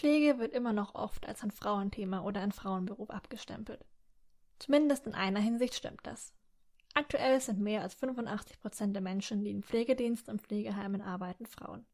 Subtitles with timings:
[0.00, 3.84] Pflege wird immer noch oft als ein Frauenthema oder ein Frauenberuf abgestempelt.
[4.58, 6.32] Zumindest in einer Hinsicht stimmt das.
[6.94, 11.84] Aktuell sind mehr als 85 Prozent der Menschen, die in Pflegediensten und Pflegeheimen arbeiten, Frauen.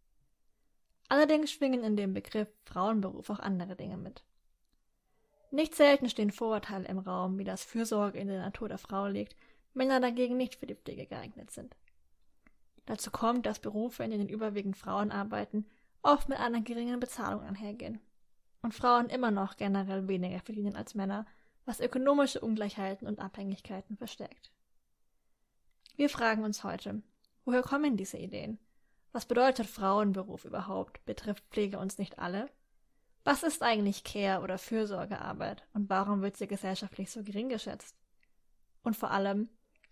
[1.09, 4.23] Allerdings schwingen in dem Begriff Frauenberuf auch andere Dinge mit.
[5.51, 9.35] Nicht selten stehen Vorurteile im Raum, wie das Fürsorge in der Natur der Frau liegt,
[9.75, 11.75] Männer dagegen nicht für die Pflege geeignet sind.
[12.85, 15.67] Dazu kommt, dass Berufe, in denen überwiegend Frauen arbeiten,
[16.03, 18.01] oft mit einer geringen Bezahlung einhergehen.
[18.63, 21.27] Und Frauen immer noch generell weniger verdienen als Männer,
[21.65, 24.53] was ökonomische Ungleichheiten und Abhängigkeiten verstärkt.
[25.97, 27.03] Wir fragen uns heute,
[27.45, 28.59] woher kommen diese Ideen?
[29.13, 31.05] Was bedeutet Frauenberuf überhaupt?
[31.07, 32.51] Betrifft Pflege uns nicht alle?
[33.25, 37.97] Was ist eigentlich Care- oder Fürsorgearbeit und warum wird sie gesellschaftlich so gering geschätzt?
[38.83, 39.49] Und vor allem,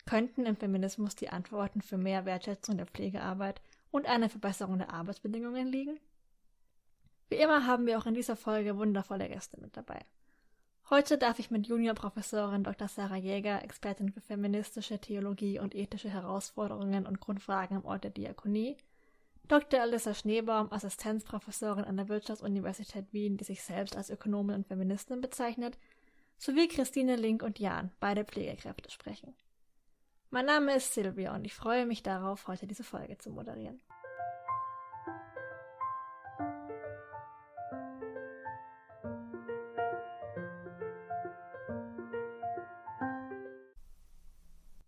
[0.07, 3.61] könnten im Feminismus die Antworten für mehr Wertschätzung der Pflegearbeit
[3.95, 6.01] und eine Verbesserung der Arbeitsbedingungen liegen?
[7.29, 10.05] Wie immer haben wir auch in dieser Folge wundervolle Gäste mit dabei.
[10.91, 12.89] Heute darf ich mit Juniorprofessorin Dr.
[12.89, 18.77] Sarah Jäger, Expertin für feministische Theologie und ethische Herausforderungen und Grundfragen im Ort der Diakonie,
[19.47, 19.81] Dr.
[19.81, 25.79] Alissa Schneebaum, Assistenzprofessorin an der Wirtschaftsuniversität Wien, die sich selbst als Ökonomin und Feministin bezeichnet,
[26.37, 29.35] sowie Christine Link und Jan, beide Pflegekräfte, sprechen.
[30.35, 33.81] Mein Name ist Silvia und ich freue mich darauf, heute diese Folge zu moderieren.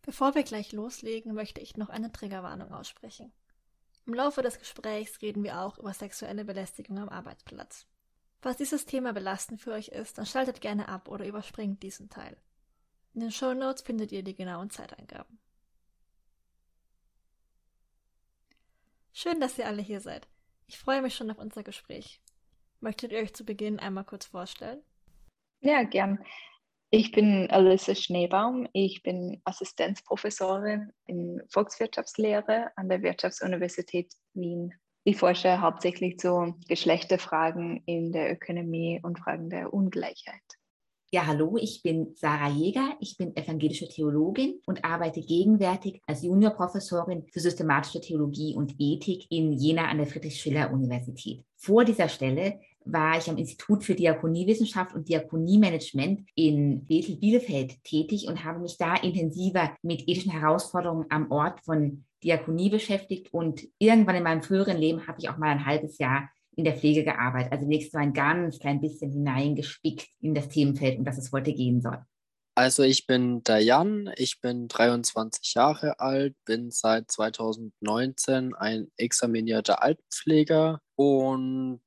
[0.03, 3.33] Bevor wir gleich loslegen, möchte ich noch eine Triggerwarnung aussprechen.
[4.05, 7.87] Im Laufe des Gesprächs reden wir auch über sexuelle Belästigung am Arbeitsplatz.
[8.41, 12.37] Falls dieses Thema belastend für euch ist, dann schaltet gerne ab oder überspringt diesen Teil.
[13.17, 15.36] In den Show Notes findet ihr die genauen Zeitangaben.
[19.19, 20.29] Schön, dass ihr alle hier seid.
[20.67, 22.21] Ich freue mich schon auf unser Gespräch.
[22.81, 24.83] Möchtet ihr euch zu Beginn einmal kurz vorstellen?
[25.63, 26.23] Ja, gern.
[26.91, 28.69] Ich bin Alissa Schneebaum.
[28.75, 34.75] Ich bin Assistenzprofessorin in Volkswirtschaftslehre an der Wirtschaftsuniversität Wien.
[35.05, 40.45] Ich forsche hauptsächlich zu Geschlechterfragen in der Ökonomie und Fragen der Ungleichheit.
[41.13, 47.23] Ja, hallo, ich bin Sarah Jäger, ich bin evangelische Theologin und arbeite gegenwärtig als Juniorprofessorin
[47.33, 51.45] für systematische Theologie und Ethik in Jena an der Friedrich-Schiller-Universität.
[51.55, 58.27] Vor dieser Stelle war ich am Institut für Diakoniewissenschaft und Diakoniemanagement in Bethel Bielefeld tätig
[58.27, 63.33] und habe mich da intensiver mit ethischen Herausforderungen am Ort von Diakonie beschäftigt.
[63.33, 66.77] Und irgendwann in meinem früheren Leben habe ich auch mal ein halbes Jahr in der
[66.77, 67.53] Pflege gearbeitet.
[67.53, 71.53] Also nächstes Mal ein ganz klein bisschen hineingespickt in das Themenfeld, um das es heute
[71.53, 71.99] gehen soll.
[72.59, 79.83] Also ich bin der Jan, ich bin 23 Jahre alt, bin seit 2019 ein examinierter
[79.83, 81.83] Altenpfleger und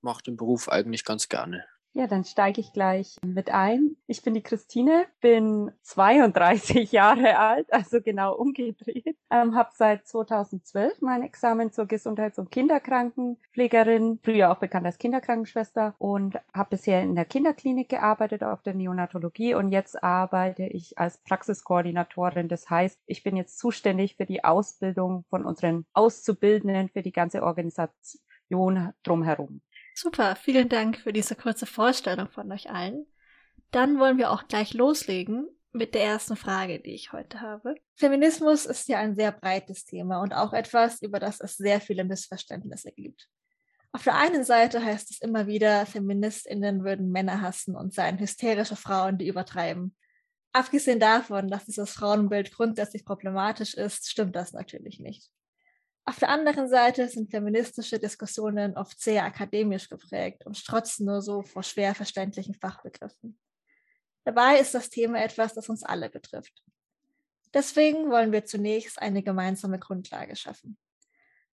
[0.00, 1.66] mache den Beruf eigentlich ganz gerne.
[1.92, 3.96] Ja, dann steige ich gleich mit ein.
[4.06, 9.16] Ich bin die Christine, bin 32 Jahre alt, also genau umgedreht.
[9.28, 15.96] Ähm, habe seit 2012 mein Examen zur Gesundheits- und Kinderkrankenpflegerin, früher auch bekannt als Kinderkrankenschwester
[15.98, 21.18] und habe bisher in der Kinderklinik gearbeitet, auf der Neonatologie und jetzt arbeite ich als
[21.18, 22.46] Praxiskoordinatorin.
[22.46, 27.42] Das heißt, ich bin jetzt zuständig für die Ausbildung von unseren Auszubildenden für die ganze
[27.42, 29.60] Organisation drumherum.
[30.02, 33.04] Super, vielen Dank für diese kurze Vorstellung von euch allen.
[33.70, 37.74] Dann wollen wir auch gleich loslegen mit der ersten Frage, die ich heute habe.
[37.96, 42.04] Feminismus ist ja ein sehr breites Thema und auch etwas, über das es sehr viele
[42.04, 43.28] Missverständnisse gibt.
[43.92, 48.76] Auf der einen Seite heißt es immer wieder, Feministinnen würden Männer hassen und seien hysterische
[48.76, 49.94] Frauen, die übertreiben.
[50.54, 55.30] Abgesehen davon, dass dieses Frauenbild grundsätzlich problematisch ist, stimmt das natürlich nicht.
[56.04, 61.42] Auf der anderen Seite sind feministische Diskussionen oft sehr akademisch geprägt und strotzen nur so
[61.42, 63.38] vor schwer verständlichen Fachbegriffen.
[64.24, 66.62] Dabei ist das Thema etwas, das uns alle betrifft.
[67.52, 70.78] Deswegen wollen wir zunächst eine gemeinsame Grundlage schaffen.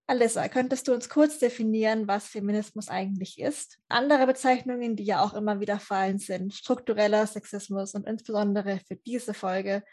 [0.10, 3.78] Alissa, könntest du uns kurz definieren, was Feminismus eigentlich ist?
[3.90, 9.34] Andere Bezeichnungen, die ja auch immer wieder fallen, sind struktureller Sexismus und insbesondere für diese
[9.34, 9.84] Folge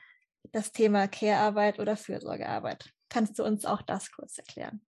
[0.53, 2.94] das Thema Care-Arbeit oder Fürsorgearbeit.
[3.09, 4.81] Kannst du uns auch das kurz erklären?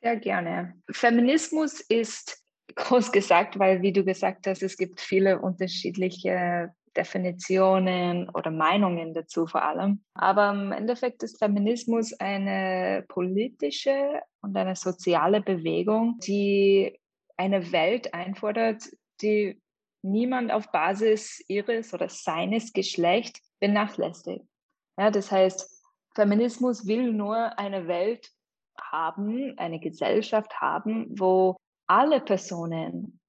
[0.00, 0.80] Sehr gerne.
[0.90, 2.42] Feminismus ist
[2.74, 9.46] groß gesagt, weil, wie du gesagt hast, es gibt viele unterschiedliche Definitionen oder Meinungen dazu
[9.46, 10.04] vor allem.
[10.14, 16.98] Aber im Endeffekt ist Feminismus eine politische und eine soziale Bewegung, die
[17.36, 18.84] eine Welt einfordert,
[19.22, 19.60] die
[20.02, 24.44] niemand auf Basis ihres oder seines Geschlechts benachlässigt.
[24.98, 25.77] Ja, das heißt,
[26.18, 28.32] Feminismus will nur eine Welt
[28.76, 31.56] haben, eine Gesellschaft haben, wo
[31.86, 33.20] alle Personen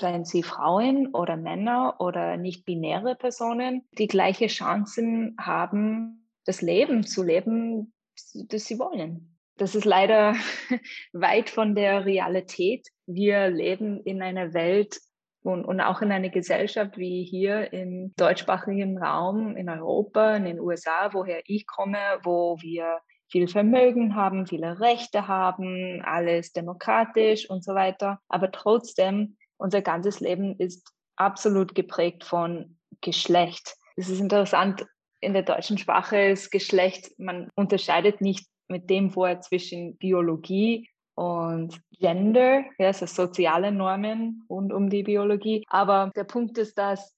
[0.00, 7.24] seien sie Frauen oder Männer oder nicht-binäre Personen, die gleiche Chancen haben, das Leben zu
[7.24, 7.92] leben,
[8.34, 9.36] das sie wollen.
[9.56, 10.36] Das ist leider
[11.12, 12.86] weit von der Realität.
[13.06, 15.00] Wir leben in einer Welt
[15.42, 20.60] und, und auch in einer Gesellschaft wie hier im deutschsprachigen Raum, in Europa, in den
[20.60, 22.98] USA, woher ich komme, wo wir
[23.30, 28.20] viel Vermögen haben, viele Rechte haben, alles demokratisch und so weiter.
[28.28, 33.76] Aber trotzdem, unser ganzes Leben ist absolut geprägt von Geschlecht.
[33.96, 34.84] Es ist interessant,
[35.20, 40.88] in der deutschen Sprache ist Geschlecht, man unterscheidet nicht mit dem Wort zwischen Biologie
[41.20, 45.66] und Gender, ja, also soziale Normen rund um die Biologie.
[45.68, 47.14] Aber der Punkt ist, dass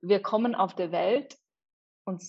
[0.00, 1.36] wir kommen auf der Welt
[2.06, 2.22] und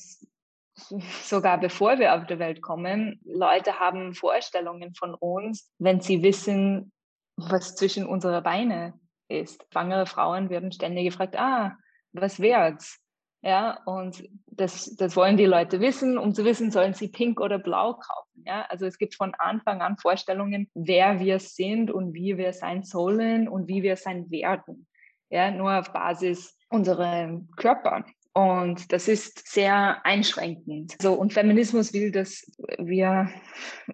[1.23, 6.91] sogar bevor wir auf die Welt kommen, Leute haben Vorstellungen von uns, wenn sie wissen,
[7.37, 8.99] was zwischen unserer Beine
[9.29, 9.65] ist.
[9.71, 11.77] Schwangere Frauen werden ständig gefragt, ah,
[12.11, 12.99] was wird's?
[13.45, 16.18] Ja, und das, das wollen die Leute wissen.
[16.18, 18.44] Um zu wissen, sollen sie pink oder blau kaufen.
[18.45, 22.84] Ja, also es gibt von Anfang an Vorstellungen, wer wir sind und wie wir sein
[22.84, 24.88] sollen und wie wir sein werden.
[25.30, 28.06] Ja, nur auf Basis unserer Körper.
[28.34, 30.95] Und das ist sehr einschränkend.
[31.01, 33.30] So, und Feminismus will, dass wir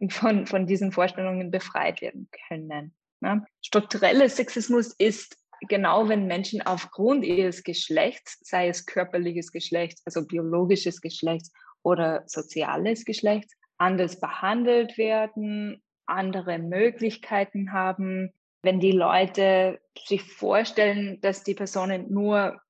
[0.09, 2.93] von, von diesen Vorstellungen befreit werden können.
[3.19, 3.45] Ne?
[3.61, 11.01] Struktureller Sexismus ist genau, wenn Menschen aufgrund ihres Geschlechts, sei es körperliches Geschlecht, also biologisches
[11.01, 11.47] Geschlecht
[11.83, 18.33] oder soziales Geschlecht, anders behandelt werden, andere Möglichkeiten haben.
[18.61, 22.61] Wenn die Leute sich vorstellen, dass die Personen nur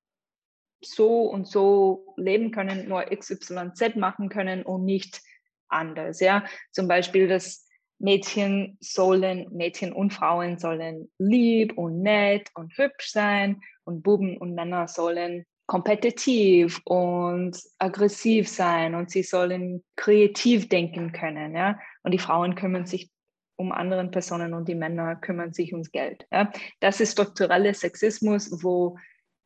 [0.81, 5.21] so und so leben können, nur XYZ machen können und nicht
[5.67, 6.19] anders.
[6.19, 7.68] Ja, zum Beispiel, dass
[7.99, 14.55] Mädchen sollen, Mädchen und Frauen sollen lieb und nett und hübsch sein und Buben und
[14.55, 21.55] Männer sollen kompetitiv und aggressiv sein und sie sollen kreativ denken können.
[21.55, 23.11] Ja, und die Frauen kümmern sich
[23.55, 26.25] um anderen Personen und die Männer kümmern sich ums Geld.
[26.31, 26.51] Ja?
[26.79, 28.97] Das ist struktureller Sexismus, wo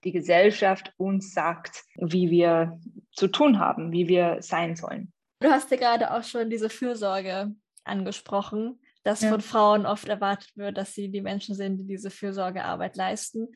[0.03, 2.79] die Gesellschaft uns sagt, wie wir
[3.11, 5.11] zu tun haben, wie wir sein sollen.
[5.39, 7.53] Du hast ja gerade auch schon diese Fürsorge
[7.85, 9.29] angesprochen, dass ja.
[9.29, 13.49] von Frauen oft erwartet wird, dass sie die Menschen sind, die diese Fürsorgearbeit leisten.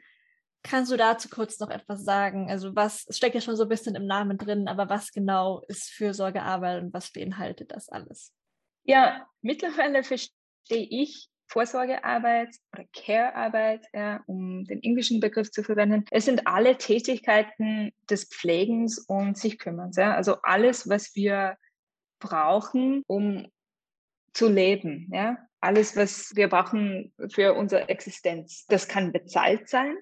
[0.63, 2.49] Kannst du dazu kurz noch etwas sagen?
[2.49, 5.61] Also was, es steckt ja schon so ein bisschen im Namen drin, aber was genau
[5.67, 8.33] ist Fürsorgearbeit und was beinhaltet das alles?
[8.83, 10.31] Ja, mittlerweile verstehe
[10.69, 16.03] ich Vorsorgearbeit oder Care-Arbeit, ja, um den englischen Begriff zu verwenden.
[16.11, 19.95] Es sind alle Tätigkeiten des Pflegens und sich kümmerns.
[19.95, 20.13] Ja.
[20.15, 21.57] Also alles, was wir
[22.19, 23.47] brauchen, um
[24.33, 25.09] zu leben.
[25.11, 25.37] Ja.
[25.59, 28.65] Alles, was wir brauchen für unsere Existenz.
[28.67, 29.97] Das kann bezahlt sein,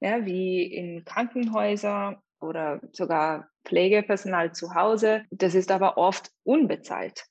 [0.00, 5.24] ja, wie in Krankenhäusern oder sogar Pflegepersonal zu Hause.
[5.30, 7.26] Das ist aber oft unbezahlt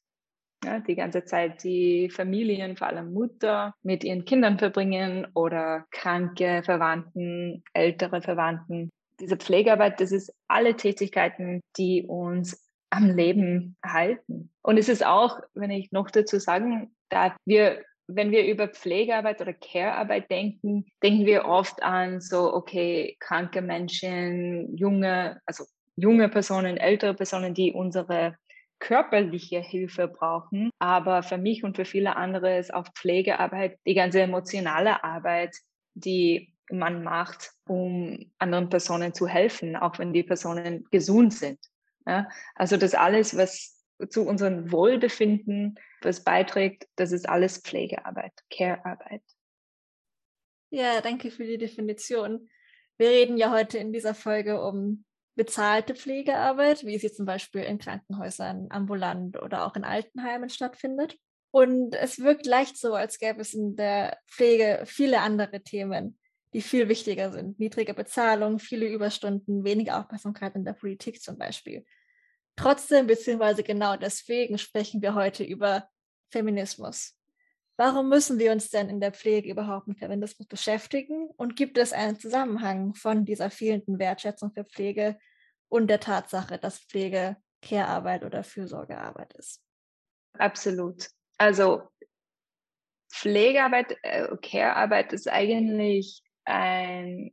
[0.64, 6.62] ja, die ganze Zeit die Familien, vor allem Mutter, mit ihren Kindern verbringen oder kranke
[6.64, 8.90] Verwandten, ältere Verwandten.
[9.20, 14.51] Diese Pflegearbeit, das ist alle Tätigkeiten, die uns am Leben halten.
[14.62, 19.39] Und es ist auch, wenn ich noch dazu sagen darf, wir wenn wir über Pflegearbeit
[19.39, 25.63] oder Care-Arbeit denken, denken wir oft an so, okay, kranke Menschen, junge, also
[25.96, 28.36] junge Personen, ältere Personen, die unsere
[28.79, 30.72] körperliche Hilfe brauchen.
[30.79, 35.55] Aber für mich und für viele andere ist auch Pflegearbeit die ganze emotionale Arbeit,
[35.93, 41.60] die man macht, um anderen Personen zu helfen, auch wenn die Personen gesund sind.
[42.10, 42.30] Ja?
[42.56, 43.78] Also das alles, was
[44.10, 49.22] zu unserem Wohlbefinden was beiträgt, das ist alles Pflegearbeit, Care-Arbeit.
[50.72, 52.50] Ja, danke für die Definition.
[52.98, 55.04] Wir reden ja heute in dieser Folge um
[55.36, 61.18] bezahlte Pflegearbeit, wie sie zum Beispiel in Krankenhäusern, ambulant oder auch in Altenheimen stattfindet.
[61.51, 66.20] Und es wirkt leicht so, als gäbe es in der Pflege viele andere Themen,
[66.54, 67.60] die viel wichtiger sind.
[67.60, 71.86] Niedrige Bezahlung, viele Überstunden, weniger Aufmerksamkeit in der Politik zum Beispiel.
[72.60, 75.88] Trotzdem, beziehungsweise genau deswegen sprechen wir heute über
[76.30, 77.16] Feminismus.
[77.78, 81.30] Warum müssen wir uns denn in der Pflege überhaupt mit Feminismus beschäftigen?
[81.38, 85.18] Und gibt es einen Zusammenhang von dieser fehlenden Wertschätzung für Pflege
[85.70, 89.63] und der Tatsache, dass Pflege Care-Arbeit oder Fürsorgearbeit ist?
[90.34, 91.08] Absolut.
[91.38, 91.84] Also
[93.10, 97.32] Pflegearbeit, äh, Care-Arbeit ist eigentlich ein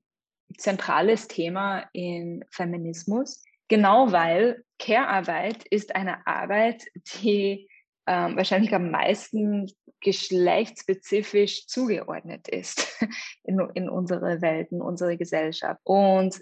[0.56, 6.84] zentrales Thema in Feminismus, genau weil Care-Arbeit ist eine Arbeit,
[7.22, 7.68] die
[8.06, 9.70] ähm, wahrscheinlich am meisten
[10.00, 12.86] geschlechtsspezifisch zugeordnet ist
[13.44, 15.80] in, in unsere Welt, in unsere Gesellschaft.
[15.84, 16.40] Und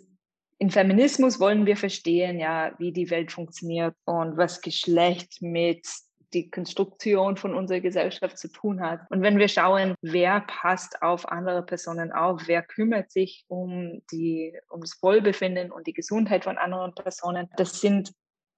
[0.59, 5.87] im Feminismus wollen wir verstehen, ja, wie die Welt funktioniert und was Geschlecht mit
[6.35, 9.01] die Konstruktion von unserer Gesellschaft zu tun hat.
[9.11, 14.59] Und wenn wir schauen, wer passt auf andere Personen auf, wer kümmert sich um die,
[14.69, 18.13] um das Wohlbefinden und die Gesundheit von anderen Personen, das sind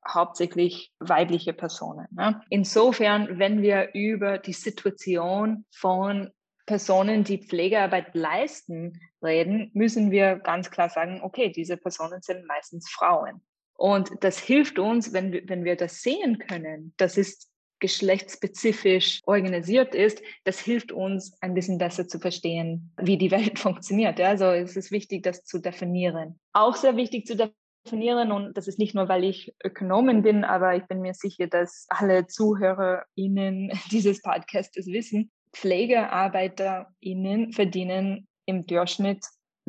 [0.09, 2.07] hauptsächlich weibliche Personen.
[2.13, 2.41] Ne?
[2.49, 6.31] Insofern, wenn wir über die Situation von
[6.65, 12.91] Personen, die Pflegearbeit leisten, reden, müssen wir ganz klar sagen, okay, diese Personen sind meistens
[12.91, 13.41] Frauen.
[13.75, 19.95] Und das hilft uns, wenn wir, wenn wir das sehen können, das ist geschlechtsspezifisch organisiert
[19.95, 24.21] ist, das hilft uns ein bisschen besser zu verstehen, wie die Welt funktioniert.
[24.21, 26.39] Also es ist wichtig, das zu definieren.
[26.53, 30.77] Auch sehr wichtig zu definieren und das ist nicht nur, weil ich Ökonomin bin, aber
[30.77, 35.31] ich bin mir sicher, dass alle ZuhörerInnen dieses Podcasts wissen.
[35.53, 39.25] PflegearbeiterInnen verdienen im Durchschnitt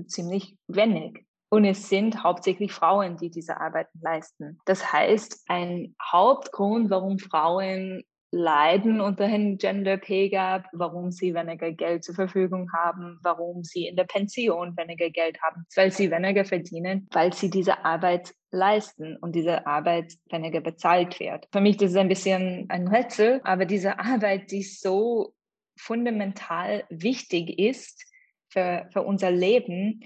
[0.08, 1.27] ziemlich wenig.
[1.50, 4.60] Und es sind hauptsächlich Frauen, die diese Arbeiten leisten.
[4.66, 11.72] Das heißt, ein Hauptgrund, warum Frauen leiden unter einem Gender Pay Gap, warum sie weniger
[11.72, 16.44] Geld zur Verfügung haben, warum sie in der Pension weniger Geld haben, weil sie weniger
[16.44, 21.48] verdienen, weil sie diese Arbeit leisten und diese Arbeit weniger bezahlt wird.
[21.54, 25.34] Für mich das ist ein bisschen ein Rätsel, aber diese Arbeit, die so
[25.80, 28.04] fundamental wichtig ist
[28.50, 30.02] für, für unser Leben,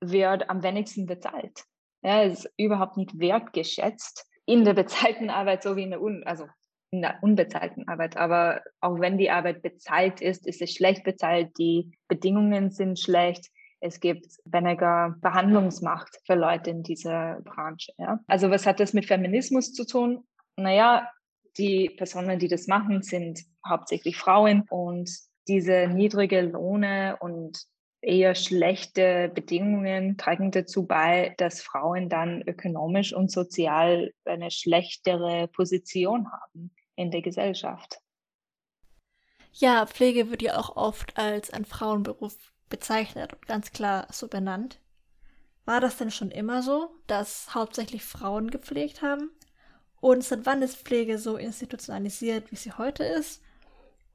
[0.00, 1.64] wird am wenigsten bezahlt.
[2.02, 6.46] Ja, ist überhaupt nicht wertgeschätzt in der bezahlten Arbeit, so wie in der, un also
[6.90, 8.16] in der unbezahlten Arbeit.
[8.16, 11.56] Aber auch wenn die Arbeit bezahlt ist, ist es schlecht bezahlt.
[11.58, 13.46] Die Bedingungen sind schlecht.
[13.80, 17.92] Es gibt weniger Verhandlungsmacht für Leute in dieser Branche.
[17.98, 18.20] Ja?
[18.26, 20.24] Also was hat das mit Feminismus zu tun?
[20.56, 21.08] Naja,
[21.56, 25.10] die Personen, die das machen, sind hauptsächlich Frauen und
[25.48, 27.58] diese niedrige Lohne und
[28.02, 36.30] eher schlechte Bedingungen tragen dazu bei, dass Frauen dann ökonomisch und sozial eine schlechtere Position
[36.32, 37.98] haben in der Gesellschaft.
[39.52, 42.36] Ja, Pflege wird ja auch oft als ein Frauenberuf
[42.68, 44.80] bezeichnet und ganz klar so benannt.
[45.64, 49.30] War das denn schon immer so, dass hauptsächlich Frauen gepflegt haben?
[50.00, 53.42] Und seit wann ist Pflege so institutionalisiert, wie sie heute ist?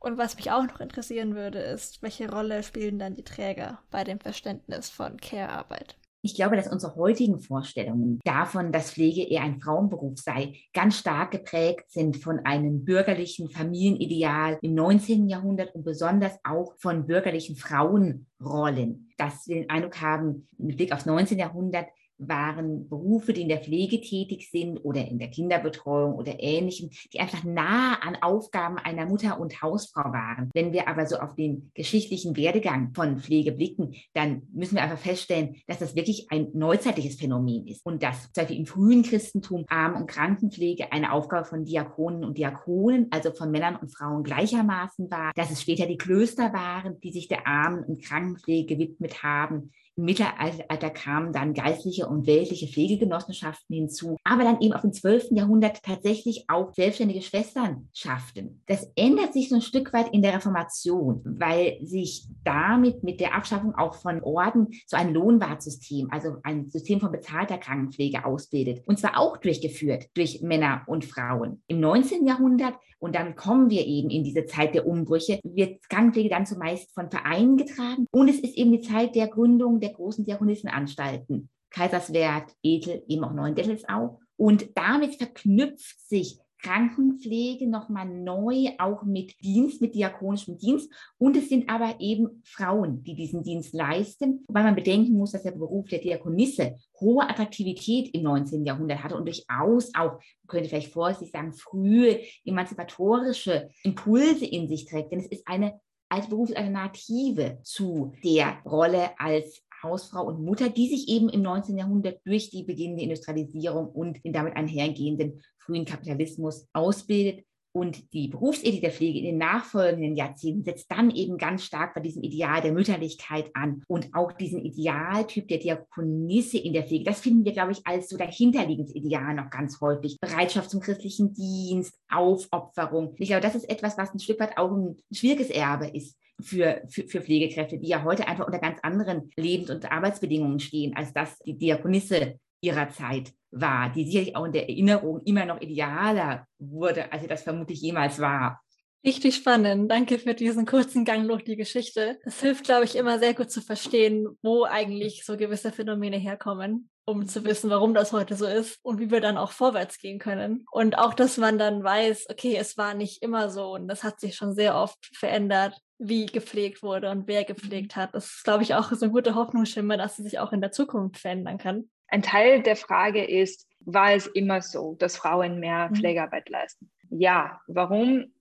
[0.06, 4.04] Und was mich auch noch interessieren würde, ist, welche Rolle spielen dann die Träger bei
[4.04, 5.96] dem Verständnis von Care-Arbeit?
[6.22, 11.32] Ich glaube, dass unsere heutigen Vorstellungen davon, dass Pflege eher ein Frauenberuf sei, ganz stark
[11.32, 15.28] geprägt sind von einem bürgerlichen Familienideal im 19.
[15.28, 19.10] Jahrhundert und besonders auch von bürgerlichen Frauenrollen.
[19.18, 21.40] Dass wir den Eindruck haben, mit Blick aufs 19.
[21.40, 26.90] Jahrhundert, waren Berufe, die in der Pflege tätig sind oder in der Kinderbetreuung oder ähnlichem,
[27.14, 30.50] die einfach nah an Aufgaben einer Mutter und Hausfrau waren.
[30.54, 34.98] Wenn wir aber so auf den geschichtlichen Werdegang von Pflege blicken, dann müssen wir einfach
[34.98, 39.66] feststellen, dass das wirklich ein neuzeitliches Phänomen ist und dass zum Beispiel im frühen Christentum
[39.68, 45.10] Arm- und Krankenpflege eine Aufgabe von Diakonen und Diakonen, also von Männern und Frauen gleichermaßen
[45.12, 49.72] war, dass es später die Klöster waren, die sich der Armen- und Krankenpflege gewidmet haben,
[49.96, 55.32] im Mittelalter kamen dann geistliche und weltliche Pflegegenossenschaften hinzu, aber dann eben auf dem 12.
[55.32, 58.62] Jahrhundert tatsächlich auch selbstständige Schwesternschaften.
[58.68, 63.36] Das ändert sich so ein Stück weit in der Reformation, weil sich damit mit der
[63.36, 68.84] Abschaffung auch von Orden so ein Lohnwartsystem, also ein System von bezahlter Krankenpflege ausbildet.
[68.86, 71.62] Und zwar auch durchgeführt durch Männer und Frauen.
[71.68, 72.26] Im 19.
[72.26, 72.76] Jahrhundert,
[73.06, 77.12] und dann kommen wir eben in diese Zeit der Umbrüche, wird Krankenpflege dann zumeist von
[77.12, 78.08] Vereinen getragen.
[78.10, 81.52] Und es ist eben die Zeit der Gründung der großen Diakonissenanstalten.
[81.70, 84.20] Kaiserswerth, Ethel, eben auch Neuendettelsau.
[84.38, 90.92] Und damit verknüpft sich Krankenpflege nochmal neu auch mit Dienst, mit diakonischem Dienst.
[91.20, 95.44] Und es sind aber eben Frauen, die diesen Dienst leisten, weil man bedenken muss, dass
[95.44, 98.66] der Beruf der Diakonisse hohe Attraktivität im 19.
[98.66, 104.86] Jahrhundert hatte und durchaus auch, man könnte vielleicht vorsichtig sagen, frühe emanzipatorische Impulse in sich
[104.86, 105.12] trägt.
[105.12, 105.80] Denn es ist eine
[106.10, 111.78] als Berufsalternative zu der Rolle als Hausfrau und Mutter, die sich eben im 19.
[111.78, 117.46] Jahrhundert durch die beginnende Industrialisierung und den damit einhergehenden frühen Kapitalismus ausbildet.
[117.76, 122.00] Und die Berufsethik der Pflege in den nachfolgenden Jahrzehnten setzt dann eben ganz stark bei
[122.00, 127.04] diesem Ideal der Mütterlichkeit an und auch diesen Idealtyp der Diakonisse in der Pflege.
[127.04, 130.18] Das finden wir, glaube ich, als so dahinterliegendes Ideal noch ganz häufig.
[130.22, 133.14] Bereitschaft zum christlichen Dienst, Aufopferung.
[133.18, 136.82] Ich glaube, das ist etwas, was ein Stück weit auch ein schwieriges Erbe ist für,
[136.88, 141.12] für, für Pflegekräfte, die ja heute einfach unter ganz anderen Lebens- und Arbeitsbedingungen stehen, als
[141.12, 146.48] das die Diakonisse ihrer Zeit war, die sicherlich auch in der Erinnerung immer noch idealer
[146.60, 148.62] wurde, als sie das vermutlich jemals war.
[149.06, 149.92] Richtig spannend.
[149.92, 152.18] Danke für diesen kurzen Gang durch die Geschichte.
[152.26, 156.90] Das hilft, glaube ich, immer sehr gut zu verstehen, wo eigentlich so gewisse Phänomene herkommen,
[157.06, 160.18] um zu wissen, warum das heute so ist und wie wir dann auch vorwärts gehen
[160.18, 160.66] können.
[160.72, 164.20] Und auch, dass man dann weiß, okay, es war nicht immer so und das hat
[164.20, 168.16] sich schon sehr oft verändert, wie gepflegt wurde und wer gepflegt hat.
[168.16, 170.72] Das ist, glaube ich, auch so ein guter Hoffnungsschimmer, dass es sich auch in der
[170.72, 171.92] Zukunft verändern kann.
[172.16, 175.96] Ein Teil der Frage ist, war es immer so, dass Frauen mehr mhm.
[175.96, 176.90] Pflegearbeit leisten?
[177.10, 178.32] Ja, warum?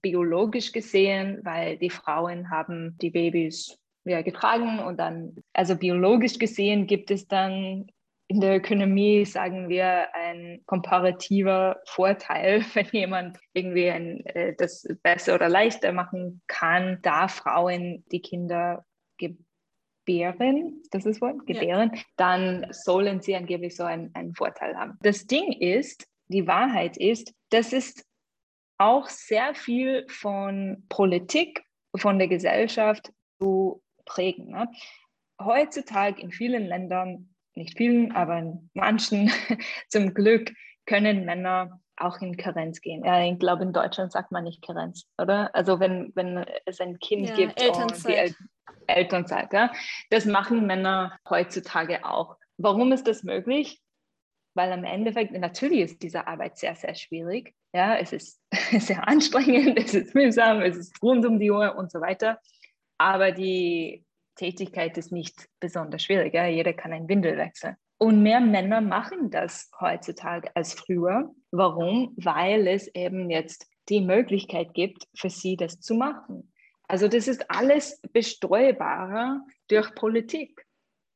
[0.00, 6.86] biologisch gesehen, weil die Frauen haben die Babys ja, getragen und dann, also biologisch gesehen
[6.86, 7.86] gibt es dann
[8.28, 15.34] in der Ökonomie, sagen wir, ein komparativer Vorteil, wenn jemand irgendwie ein, äh, das besser
[15.34, 18.84] oder leichter machen kann, da Frauen die Kinder
[20.04, 22.02] gebären, das ist Wort, gebären, ja.
[22.16, 24.98] dann sollen sie angeblich so einen, einen Vorteil haben.
[25.02, 28.04] Das Ding ist, die Wahrheit ist, das ist
[28.78, 31.62] auch sehr viel von Politik,
[31.96, 34.50] von der Gesellschaft zu prägen.
[34.50, 34.68] Ne?
[35.40, 39.30] Heutzutage in vielen Ländern, nicht vielen, aber in manchen
[39.88, 40.52] zum Glück,
[40.86, 43.04] können Männer auch in Karenz gehen.
[43.04, 45.54] Ja, ich glaube, in Deutschland sagt man nicht Karenz, oder?
[45.54, 48.10] Also wenn, wenn es ein Kind ja, gibt Elternzeit.
[48.10, 48.34] die El
[48.86, 49.72] Elternzeit, ja,
[50.10, 52.36] das machen Männer heutzutage auch.
[52.56, 53.80] Warum ist das möglich?
[54.54, 57.54] Weil am Endeffekt, natürlich ist diese Arbeit sehr, sehr schwierig.
[57.72, 58.40] Ja, es ist
[58.78, 62.38] sehr anstrengend, es ist mühsam, es ist rund um die Uhr und so weiter.
[62.98, 64.04] Aber die
[64.36, 66.34] Tätigkeit ist nicht besonders schwierig.
[66.34, 66.46] Ja?
[66.46, 67.76] Jeder kann ein Windel wechseln.
[67.98, 71.32] Und mehr Männer machen das heutzutage als früher.
[71.52, 72.14] Warum?
[72.16, 76.52] Weil es eben jetzt die Möglichkeit gibt, für sie das zu machen.
[76.88, 80.66] Also das ist alles besteuerbarer durch Politik.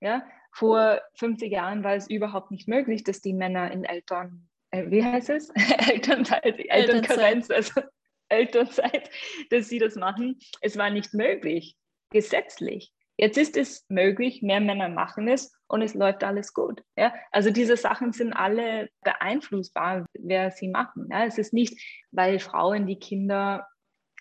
[0.01, 0.25] Ja?
[0.53, 5.05] Vor 50 Jahren war es überhaupt nicht möglich, dass die Männer in Eltern äh, wie
[5.05, 5.51] heißt es?
[5.91, 7.83] Elternzeit, Elternkarenz, also
[8.29, 9.11] Elternzeit,
[9.51, 10.39] dass sie das machen.
[10.61, 11.77] Es war nicht möglich,
[12.11, 12.93] gesetzlich.
[13.19, 16.83] Jetzt ist es möglich, mehr Männer machen es und es läuft alles gut.
[16.97, 17.15] Ja?
[17.33, 21.09] Also diese Sachen sind alle beeinflussbar, wer sie machen.
[21.11, 21.25] Ja?
[21.25, 23.67] Es ist nicht, weil Frauen die Kinder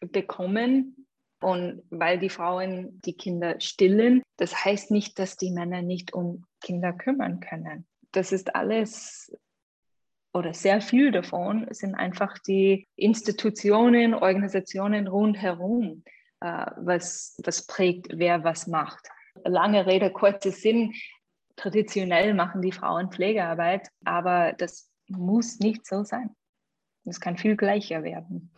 [0.01, 1.07] bekommen
[1.41, 4.21] und weil die Frauen die Kinder stillen.
[4.37, 7.85] Das heißt nicht, dass die Männer nicht um Kinder kümmern können.
[8.11, 9.35] Das ist alles
[10.33, 16.03] oder sehr viel davon sind einfach die Institutionen, Organisationen rundherum,
[16.41, 19.07] äh, was, was prägt, wer was macht.
[19.43, 20.93] Lange Rede, kurzer Sinn.
[21.55, 26.35] Traditionell machen die Frauen Pflegearbeit, aber das muss nicht so sein.
[27.05, 28.51] Es kann viel gleicher werden.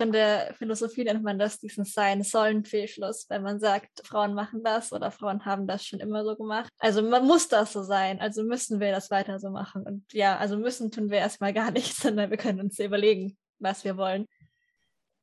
[0.00, 5.10] In der Philosophie nennt man das diesen Sein-Sollen-Fehlschluss, wenn man sagt, Frauen machen das oder
[5.10, 6.70] Frauen haben das schon immer so gemacht.
[6.78, 9.82] Also man muss das so sein, also müssen wir das weiter so machen.
[9.82, 13.84] Und ja, also müssen tun wir erstmal gar nichts, sondern wir können uns überlegen, was
[13.84, 14.26] wir wollen.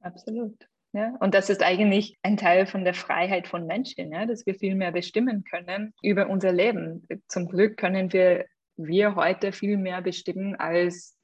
[0.02, 0.68] Absolut.
[0.96, 4.56] Ja, und das ist eigentlich ein Teil von der Freiheit von Menschen, ja, dass wir
[4.56, 7.06] viel mehr bestimmen können über unser Leben.
[7.28, 8.46] Zum Glück können wir,
[8.78, 11.18] wir heute viel mehr bestimmen als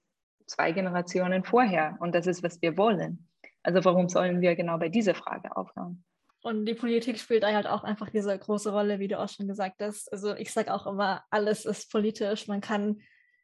[0.45, 1.95] zwei Generationen vorher.
[2.01, 3.29] Und das ist, was wir wollen.
[3.63, 6.03] Also warum sollen wir genau bei dieser Frage aufhören?
[6.41, 9.79] Und die Politik spielt halt auch einfach diese große Rolle, wie du auch schon gesagt
[9.79, 10.11] hast.
[10.11, 12.49] Also ich sage auch immer, alles ist politisch.
[12.49, 12.99] Man kann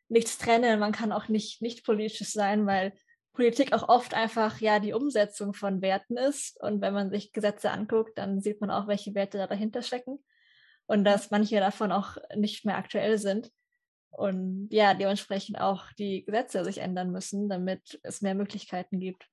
[0.09, 2.91] nichts trennen, man kann auch nicht nicht politisch sein, weil
[3.37, 6.59] Politik auch oft einfach ja die Umsetzung von Werten ist.
[6.59, 10.17] Und wenn man sich Gesetze anguckt, dann sieht man auch, welche Werte da dahinter stecken.
[10.87, 13.51] Und dass manche davon auch nicht mehr aktuell sind.
[14.09, 19.27] Und ja, dementsprechend auch die Gesetze sich ändern müssen, damit es mehr Möglichkeiten gibt.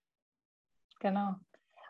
[1.01, 1.37] Genau.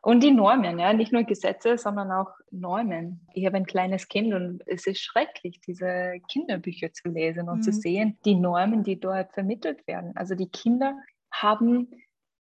[0.00, 3.26] Und die Normen, ja, nicht nur Gesetze, sondern auch Normen.
[3.32, 7.62] Ich habe ein kleines Kind und es ist schrecklich, diese Kinderbücher zu lesen und mhm.
[7.62, 10.12] zu sehen, die Normen, die dort vermittelt werden.
[10.14, 10.96] Also die Kinder
[11.32, 11.90] haben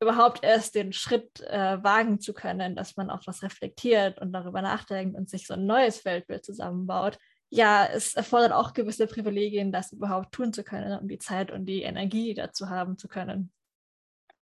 [0.00, 4.62] überhaupt erst den Schritt äh, wagen zu können, dass man auch was reflektiert und darüber
[4.62, 7.18] nachdenkt und sich so ein neues Weltbild zusammenbaut.
[7.50, 11.66] Ja, es erfordert auch gewisse Privilegien, das überhaupt tun zu können und die Zeit und
[11.66, 13.52] die Energie dazu haben zu können.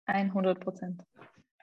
[0.08, 1.02] 100 Prozent.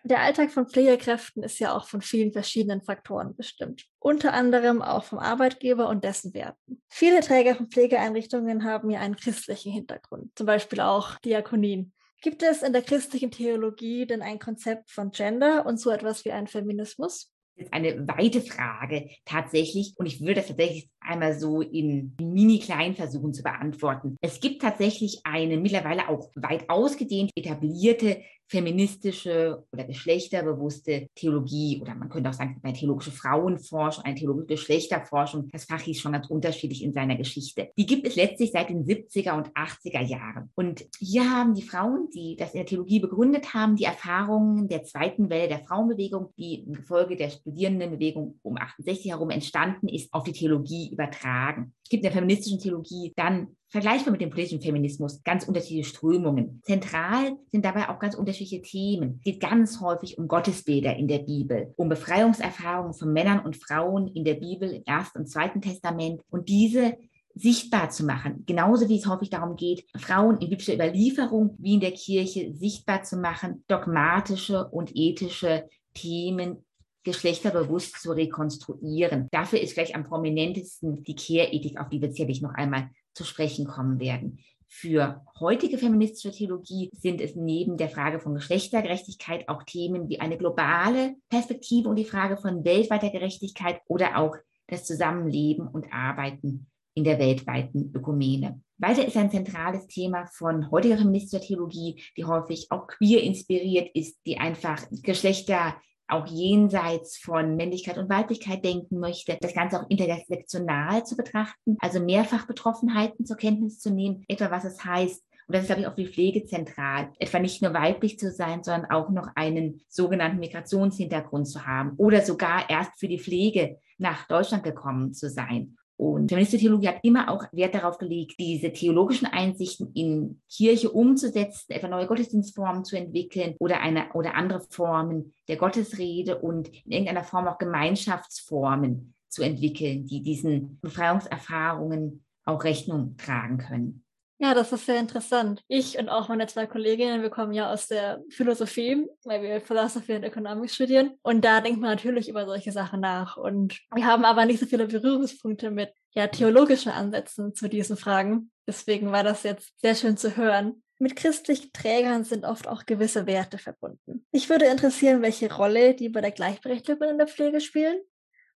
[0.05, 5.05] Der Alltag von Pflegekräften ist ja auch von vielen verschiedenen Faktoren bestimmt, unter anderem auch
[5.05, 6.83] vom Arbeitgeber und dessen Werten.
[6.89, 11.93] Viele Träger von Pflegeeinrichtungen haben ja einen christlichen Hintergrund, zum Beispiel auch Diakonien.
[12.23, 16.31] Gibt es in der christlichen Theologie denn ein Konzept von Gender und so etwas wie
[16.31, 17.33] einen Feminismus?
[17.57, 22.95] Das ist eine weite Frage tatsächlich und ich würde das tatsächlich einmal so in mini-klein
[22.95, 24.17] versuchen zu beantworten.
[24.21, 32.11] Es gibt tatsächlich eine mittlerweile auch weit ausgedehnt etablierte feministische oder geschlechterbewusste Theologie oder man
[32.11, 35.49] könnte auch sagen, eine theologische Frauenforschung, eine theologische Geschlechterforschung.
[35.51, 37.71] Das Fach ist schon ganz unterschiedlich in seiner Geschichte.
[37.79, 40.51] Die gibt es letztlich seit den 70er und 80er Jahren.
[40.55, 44.85] Und hier haben die Frauen, die das in der Theologie begründet haben, die Erfahrungen der
[44.85, 50.25] zweiten Welle der Frauenbewegung, die im Gefolge der Studierendenbewegung um 68 herum entstanden ist, auf
[50.25, 51.75] die Theologie übertragen.
[51.83, 56.61] Es gibt in der feministischen Theologie dann vergleichbar mit dem politischen Feminismus ganz unterschiedliche Strömungen.
[56.65, 59.17] Zentral sind dabei auch ganz unterschiedliche Themen.
[59.19, 64.09] Es geht ganz häufig um Gottesbilder in der Bibel, um Befreiungserfahrungen von Männern und Frauen
[64.09, 66.97] in der Bibel im Ersten und Zweiten Testament und diese
[67.35, 68.45] sichtbar zu machen.
[68.47, 73.05] Genauso wie es häufig darum geht, Frauen in biblischer Überlieferung wie in der Kirche sichtbar
[73.05, 76.65] zu machen, dogmatische und ethische Themen
[77.05, 79.29] geschlechterbewusst zu rekonstruieren.
[79.31, 83.67] Dafür ist vielleicht am prominentesten die Care-Ethik, auf die wir sicherlich noch einmal zu sprechen
[83.67, 84.39] kommen werden.
[84.75, 90.39] Für heutige feministische Theologie sind es neben der Frage von Geschlechtergerechtigkeit auch Themen wie eine
[90.39, 94.35] globale Perspektive und die Frage von weltweiter Gerechtigkeit oder auch
[94.69, 98.63] das Zusammenleben und Arbeiten in der weltweiten Ökumene.
[98.79, 104.21] Weiter ist ein zentrales Thema von heutiger feministischer Theologie, die häufig auch queer inspiriert ist,
[104.27, 105.77] die einfach Geschlechter
[106.09, 112.01] auch jenseits von Männlichkeit und Weiblichkeit denken möchte, das Ganze auch intersektional zu betrachten, also
[112.01, 115.89] mehrfach Betroffenheiten zur Kenntnis zu nehmen, etwa was es heißt, und das ist, glaube ich,
[115.89, 120.39] auch für Pflege zentral, etwa nicht nur weiblich zu sein, sondern auch noch einen sogenannten
[120.39, 125.77] Migrationshintergrund zu haben oder sogar erst für die Pflege nach Deutschland gekommen zu sein.
[126.03, 131.71] Und feministische Theologie hat immer auch Wert darauf gelegt, diese theologischen Einsichten in Kirche umzusetzen,
[131.71, 137.23] etwa neue Gottesdienstformen zu entwickeln oder eine oder andere Formen der Gottesrede und in irgendeiner
[137.23, 144.05] Form auch Gemeinschaftsformen zu entwickeln, die diesen Befreiungserfahrungen auch Rechnung tragen können.
[144.43, 145.63] Ja, das ist sehr interessant.
[145.69, 150.15] Ich und auch meine zwei Kolleginnen, wir kommen ja aus der Philosophie, weil wir Philosophie
[150.15, 151.13] und Economics studieren.
[151.23, 153.37] Und da denkt man natürlich über solche Sachen nach.
[153.37, 158.51] Und wir haben aber nicht so viele Berührungspunkte mit ja, theologischen Ansätzen zu diesen Fragen.
[158.67, 160.83] Deswegen war das jetzt sehr schön zu hören.
[160.99, 164.27] Mit christlichen Trägern sind oft auch gewisse Werte verbunden.
[164.33, 168.01] Ich würde interessieren, welche Rolle die bei der Gleichberechtigung in der Pflege spielen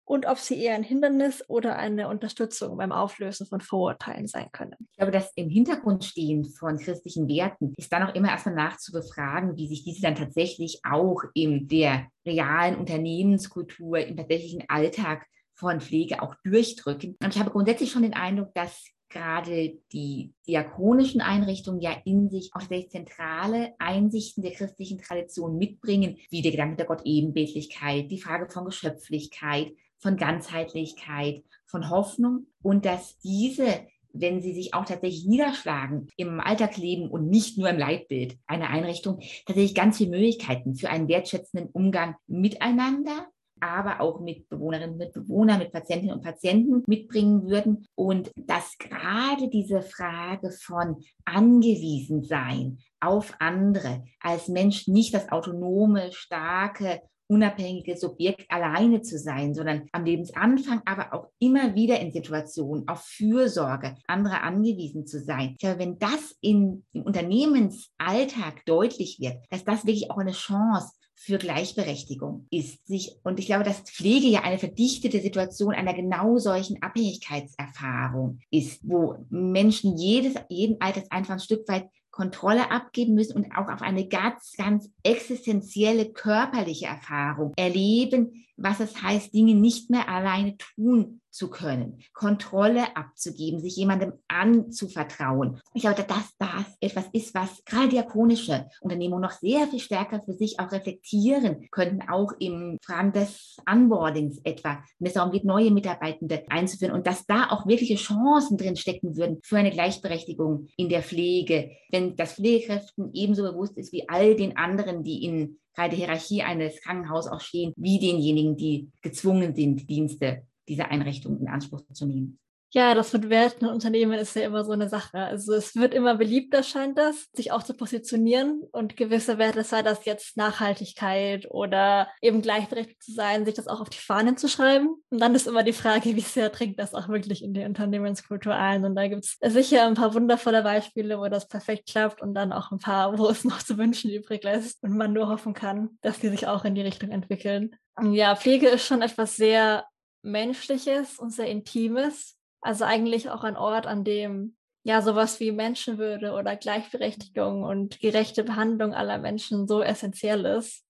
[0.06, 4.76] und ob sie eher ein Hindernis oder eine Unterstützung beim Auflösen von Vorurteilen sein können.
[4.92, 9.56] Ich glaube, das im Hintergrund stehen von christlichen Werten ist dann auch immer erstmal nachzubefragen,
[9.56, 16.22] wie sich diese dann tatsächlich auch in der realen Unternehmenskultur, im tatsächlichen Alltag von Pflege
[16.22, 17.16] auch durchdrücken.
[17.22, 22.50] Und ich habe grundsätzlich schon den Eindruck, dass gerade die diakonischen Einrichtungen ja in sich
[22.54, 28.48] auch sehr zentrale Einsichten der christlichen Tradition mitbringen, wie der Gedanke der Gott-Ebenbildlichkeit, die Frage
[28.50, 33.86] von Geschöpflichkeit, von Ganzheitlichkeit, von Hoffnung und dass diese
[34.20, 39.20] wenn sie sich auch tatsächlich niederschlagen im Alltagsleben und nicht nur im Leitbild einer Einrichtung,
[39.46, 43.28] tatsächlich ganz viele Möglichkeiten für einen wertschätzenden Umgang miteinander,
[43.60, 47.86] aber auch mit Bewohnerinnen, mit Bewohnern, mit Patientinnen und Patienten mitbringen würden.
[47.94, 56.12] Und dass gerade diese Frage von angewiesen sein auf andere als Mensch nicht das autonome,
[56.12, 62.86] starke unabhängige Subjekt alleine zu sein, sondern am Lebensanfang aber auch immer wieder in Situationen
[62.88, 65.52] auf Fürsorge anderer angewiesen zu sein.
[65.52, 70.92] Ich glaube, wenn das in, im Unternehmensalltag deutlich wird, dass das wirklich auch eine Chance
[71.18, 76.36] für Gleichberechtigung ist sich und ich glaube, dass Pflege ja eine verdichtete Situation einer genau
[76.36, 83.36] solchen Abhängigkeitserfahrung ist, wo Menschen jedes jeden Alters einfach ein Stück weit Kontrolle abgeben müssen
[83.36, 89.90] und auch auf eine ganz, ganz existenzielle körperliche Erfahrung erleben, was es heißt, Dinge nicht
[89.90, 95.60] mehr alleine tun zu können, Kontrolle abzugeben, sich jemandem anzuvertrauen.
[95.74, 100.32] Ich glaube, dass das etwas ist, was gerade diakonische Unternehmungen noch sehr viel stärker für
[100.32, 105.70] sich auch reflektieren könnten, auch im Fragen des Onboardings etwa, wenn es darum geht, neue
[105.70, 110.88] Mitarbeitende einzuführen und dass da auch wirkliche Chancen drin stecken würden für eine Gleichberechtigung in
[110.88, 115.94] der Pflege, wenn das Pflegekräften ebenso bewusst ist wie all den anderen, die in gerade
[115.94, 121.82] Hierarchie eines Krankenhauses auch stehen, wie denjenigen, die gezwungen sind, Dienste dieser Einrichtung in Anspruch
[121.92, 122.38] zu nehmen.
[122.76, 125.16] Ja, das mit Werten und Unternehmen ist ja immer so eine Sache.
[125.16, 129.80] Also es wird immer beliebter, scheint das, sich auch zu positionieren und gewisse Werte, sei
[129.80, 134.46] das jetzt Nachhaltigkeit oder eben gleichberechtigt zu sein, sich das auch auf die Fahnen zu
[134.46, 134.90] schreiben.
[135.08, 138.54] Und dann ist immer die Frage, wie sehr trinkt das auch wirklich in die Unternehmenskultur
[138.54, 138.84] ein.
[138.84, 142.52] Und da gibt es sicher ein paar wundervolle Beispiele, wo das perfekt klappt und dann
[142.52, 145.96] auch ein paar, wo es noch zu wünschen übrig lässt und man nur hoffen kann,
[146.02, 147.74] dass die sich auch in die Richtung entwickeln.
[148.02, 149.86] Ja, Pflege ist schon etwas sehr
[150.20, 152.36] Menschliches und sehr Intimes
[152.66, 158.44] also eigentlich auch ein Ort, an dem ja sowas wie Menschenwürde oder Gleichberechtigung und gerechte
[158.44, 160.84] Behandlung aller Menschen so essentiell ist.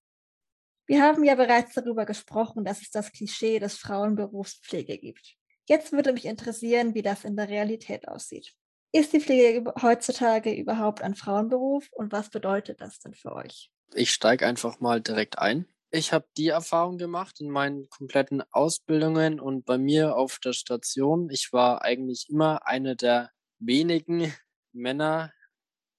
[0.87, 5.35] Wir haben ja bereits darüber gesprochen, dass es das Klischee des Frauenberufs Pflege gibt.
[5.67, 8.53] Jetzt würde mich interessieren, wie das in der Realität aussieht.
[8.91, 13.69] Ist die Pflege heutzutage überhaupt ein Frauenberuf und was bedeutet das denn für euch?
[13.93, 15.67] Ich steige einfach mal direkt ein.
[15.89, 21.29] Ich habe die Erfahrung gemacht in meinen kompletten Ausbildungen und bei mir auf der Station.
[21.29, 24.33] Ich war eigentlich immer eine der wenigen
[24.73, 25.31] Männer,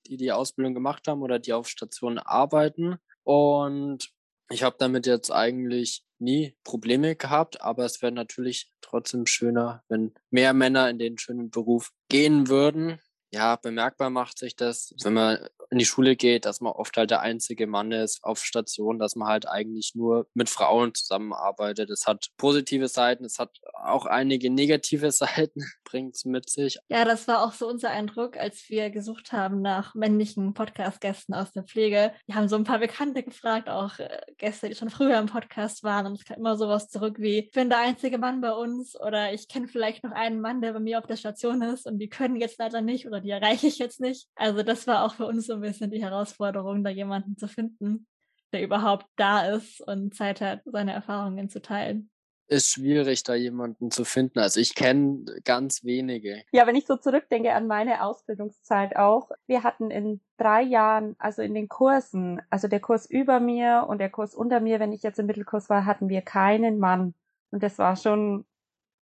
[0.06, 2.96] die die Ausbildung gemacht haben oder die auf Stationen arbeiten.
[3.24, 4.10] Und
[4.50, 10.14] ich habe damit jetzt eigentlich nie Probleme gehabt, aber es wäre natürlich trotzdem schöner, wenn
[10.30, 13.00] mehr Männer in den schönen Beruf gehen würden.
[13.30, 15.38] Ja, bemerkbar macht sich das, wenn man
[15.70, 19.16] in die Schule geht, dass man oft halt der einzige Mann ist auf Station, dass
[19.16, 21.90] man halt eigentlich nur mit Frauen zusammenarbeitet.
[21.90, 26.78] Es hat positive Seiten, es hat auch einige negative Seiten, bringt es mit sich.
[26.88, 31.52] Ja, das war auch so unser Eindruck, als wir gesucht haben nach männlichen Podcast-Gästen aus
[31.52, 32.12] der Pflege.
[32.26, 35.82] Wir haben so ein paar Bekannte gefragt, auch äh, Gäste, die schon früher im Podcast
[35.82, 36.06] waren.
[36.06, 39.32] Und es kam immer sowas zurück wie, ich bin der einzige Mann bei uns oder
[39.32, 42.08] ich kenne vielleicht noch einen Mann, der bei mir auf der Station ist und die
[42.08, 44.28] können jetzt leider nicht oder die erreiche ich jetzt nicht.
[44.34, 48.06] Also das war auch für uns so ein bisschen die Herausforderung, da jemanden zu finden,
[48.52, 52.10] der überhaupt da ist und Zeit hat, seine Erfahrungen zu teilen.
[52.50, 54.38] Ist schwierig, da jemanden zu finden.
[54.38, 56.42] Also ich kenne ganz wenige.
[56.50, 61.42] Ja, wenn ich so zurückdenke an meine Ausbildungszeit auch, wir hatten in drei Jahren, also
[61.42, 65.02] in den Kursen, also der Kurs über mir und der Kurs unter mir, wenn ich
[65.02, 67.12] jetzt im Mittelkurs war, hatten wir keinen Mann.
[67.50, 68.46] Und das war schon,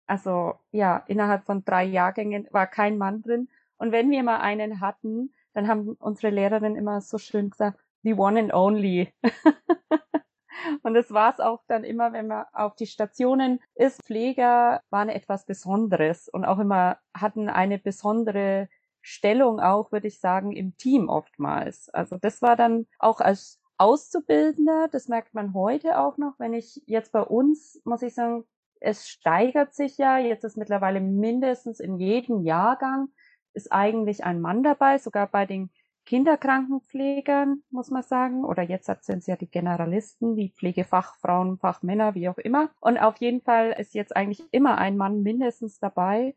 [0.07, 3.51] also ja, innerhalb von drei Jahrgängen war kein Mann drin.
[3.77, 8.14] Und wenn wir mal einen hatten, dann haben unsere Lehrerinnen immer so schön gesagt, the
[8.14, 9.12] one and only.
[10.83, 14.03] und das war es auch dann immer, wenn man auf die Stationen ist.
[14.05, 18.68] Pfleger waren etwas Besonderes und auch immer hatten eine besondere
[19.01, 21.88] Stellung auch, würde ich sagen, im Team oftmals.
[21.90, 26.83] Also das war dann auch als Auszubildender, das merkt man heute auch noch, wenn ich
[26.87, 28.44] jetzt bei uns, muss ich sagen,
[28.81, 33.09] es steigert sich ja, jetzt ist mittlerweile mindestens in jedem Jahrgang
[33.55, 35.71] ist eigentlich ein Mann dabei, sogar bei den
[36.09, 38.42] Kinderkrankenpflegern, muss man sagen.
[38.42, 42.71] Oder jetzt sind es ja die Generalisten, die Pflegefachfrauen, Fachmänner, wie auch immer.
[42.81, 46.35] Und auf jeden Fall ist jetzt eigentlich immer ein Mann mindestens dabei.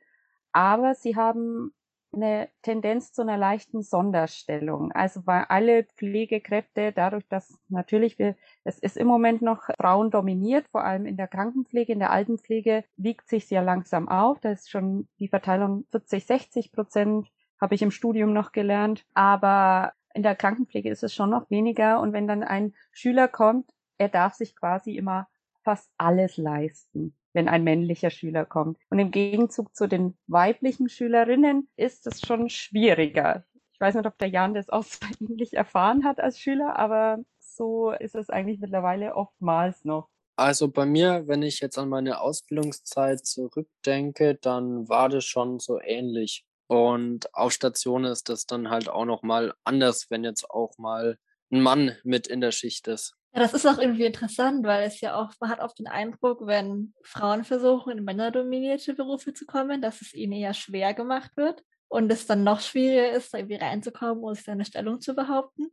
[0.52, 1.72] Aber sie haben
[2.12, 4.92] eine Tendenz zu einer leichten Sonderstellung.
[4.92, 10.68] Also weil alle Pflegekräfte, dadurch, dass natürlich wir, es ist im Moment noch Frauen dominiert,
[10.68, 14.42] vor allem in der Krankenpflege, in der Altenpflege wiegt sich sehr langsam auf.
[14.42, 19.06] Da ist schon die Verteilung 40, 60 Prozent, habe ich im Studium noch gelernt.
[19.14, 22.02] Aber in der Krankenpflege ist es schon noch weniger.
[22.02, 25.28] Und wenn dann ein Schüler kommt, er darf sich quasi immer
[25.64, 28.78] fast alles leisten wenn ein männlicher Schüler kommt.
[28.90, 33.46] Und im Gegenzug zu den weiblichen Schülerinnen ist es schon schwieriger.
[33.74, 37.20] Ich weiß nicht, ob der Jan das auch so ähnlich erfahren hat als Schüler, aber
[37.40, 40.10] so ist es eigentlich mittlerweile oftmals noch.
[40.38, 45.80] Also bei mir, wenn ich jetzt an meine Ausbildungszeit zurückdenke, dann war das schon so
[45.80, 46.46] ähnlich.
[46.72, 51.18] Und auf Station ist das dann halt auch noch mal anders, wenn jetzt auch mal
[51.52, 53.14] ein Mann mit in der Schicht ist.
[53.34, 56.48] Ja, das ist auch irgendwie interessant, weil es ja auch, man hat oft den Eindruck,
[56.48, 61.62] wenn Frauen versuchen, in männerdominierte Berufe zu kommen, dass es ihnen eher schwer gemacht wird
[61.90, 65.68] und es dann noch schwieriger ist, da irgendwie reinzukommen und sich seine Stellung zu behaupten.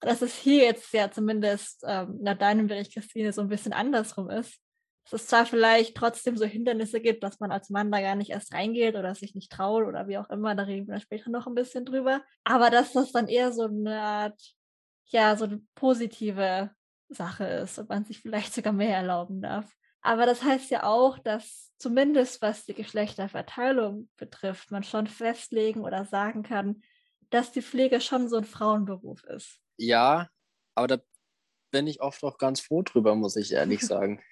[0.00, 4.28] Dass es hier jetzt ja zumindest ähm, nach deinem Bericht, Christine, so ein bisschen andersrum
[4.28, 4.60] ist.
[5.04, 8.30] Dass es zwar vielleicht trotzdem so Hindernisse gibt, dass man als Mann da gar nicht
[8.30, 11.46] erst reingeht oder sich nicht traut oder wie auch immer, da reden wir später noch
[11.46, 12.22] ein bisschen drüber.
[12.44, 14.40] Aber dass das dann eher so eine Art,
[15.06, 16.70] ja, so eine positive
[17.08, 19.70] Sache ist und man sich vielleicht sogar mehr erlauben darf.
[20.00, 26.04] Aber das heißt ja auch, dass zumindest was die Geschlechterverteilung betrifft, man schon festlegen oder
[26.04, 26.82] sagen kann,
[27.30, 29.60] dass die Pflege schon so ein Frauenberuf ist.
[29.76, 30.28] Ja,
[30.74, 30.98] aber da
[31.74, 34.22] bin ich oft auch ganz froh drüber, muss ich ehrlich sagen.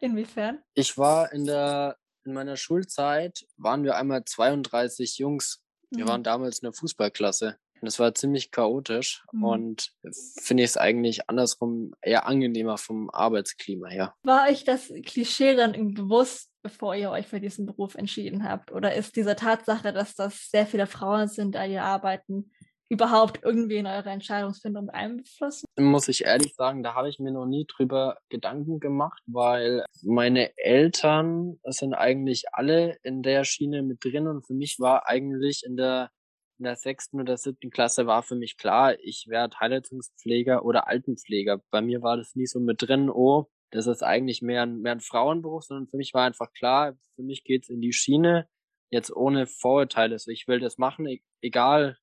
[0.00, 0.62] Inwiefern?
[0.74, 1.96] Ich war in der
[2.26, 5.62] in meiner Schulzeit waren wir einmal 32 Jungs.
[5.90, 6.08] Wir mhm.
[6.08, 7.56] waren damals eine Fußballklasse.
[7.80, 9.44] Und es war ziemlich chaotisch mhm.
[9.44, 9.92] und
[10.40, 14.14] finde ich es eigentlich andersrum eher angenehmer vom Arbeitsklima her.
[14.22, 18.72] War euch das Klischee dann bewusst, bevor ihr euch für diesen Beruf entschieden habt?
[18.72, 22.52] Oder ist diese Tatsache, dass das sehr viele Frauen sind, ihr arbeiten,
[22.94, 25.66] überhaupt irgendwie in eure Entscheidungsfindung einflussen?
[25.78, 30.56] Muss ich ehrlich sagen, da habe ich mir noch nie drüber Gedanken gemacht, weil meine
[30.56, 35.76] Eltern sind eigentlich alle in der Schiene mit drin und für mich war eigentlich in
[35.76, 36.10] der
[36.58, 41.60] in der sechsten oder siebten Klasse war für mich klar, ich werde Heilrettungspfleger oder Altenpfleger.
[41.72, 44.92] Bei mir war das nie so mit drin, oh, das ist eigentlich mehr ein, mehr
[44.92, 48.48] ein Frauenberuf, sondern für mich war einfach klar, für mich geht's in die Schiene,
[48.90, 50.14] jetzt ohne Vorurteile.
[50.14, 51.98] Also ich will das machen, e-, egal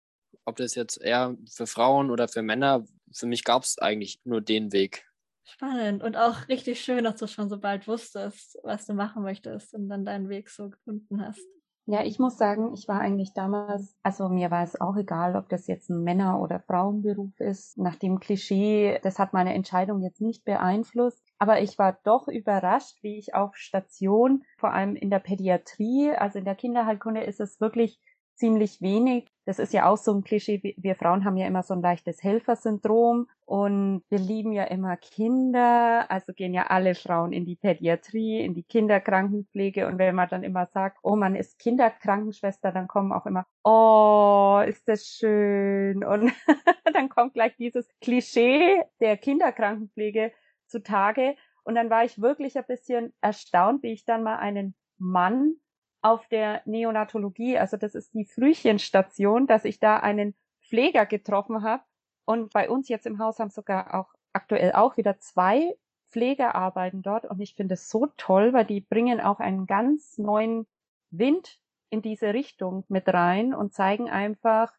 [0.51, 4.41] ob das jetzt eher für Frauen oder für Männer, für mich gab es eigentlich nur
[4.41, 5.05] den Weg.
[5.43, 9.73] Spannend und auch richtig schön, dass du schon so bald wusstest, was du machen möchtest
[9.73, 11.41] und dann deinen Weg so gefunden hast.
[11.87, 15.49] Ja, ich muss sagen, ich war eigentlich damals, also mir war es auch egal, ob
[15.49, 17.77] das jetzt ein Männer- oder Frauenberuf ist.
[17.77, 21.23] Nach dem Klischee, das hat meine Entscheidung jetzt nicht beeinflusst.
[21.39, 26.39] Aber ich war doch überrascht, wie ich auf Station, vor allem in der Pädiatrie, also
[26.39, 27.99] in der Kinderheilkunde ist es wirklich
[28.41, 29.31] ziemlich wenig.
[29.45, 30.75] Das ist ja auch so ein Klischee.
[30.75, 36.09] Wir Frauen haben ja immer so ein leichtes Helfersyndrom und wir lieben ja immer Kinder.
[36.09, 39.85] Also gehen ja alle Frauen in die Pädiatrie, in die Kinderkrankenpflege.
[39.85, 44.63] Und wenn man dann immer sagt, oh, man ist Kinderkrankenschwester, dann kommen auch immer, oh,
[44.67, 46.03] ist das schön.
[46.03, 46.33] Und
[46.93, 50.31] dann kommt gleich dieses Klischee der Kinderkrankenpflege
[50.65, 51.35] zutage.
[51.63, 55.60] Und dann war ich wirklich ein bisschen erstaunt, wie ich dann mal einen Mann
[56.01, 60.35] auf der Neonatologie, also das ist die Frühchenstation, dass ich da einen
[60.67, 61.83] Pfleger getroffen habe.
[62.25, 65.75] Und bei uns jetzt im Haus haben sogar auch aktuell auch wieder zwei
[66.09, 67.25] Pfleger arbeiten dort.
[67.25, 70.67] Und ich finde es so toll, weil die bringen auch einen ganz neuen
[71.09, 71.59] Wind
[71.89, 74.73] in diese Richtung mit rein und zeigen einfach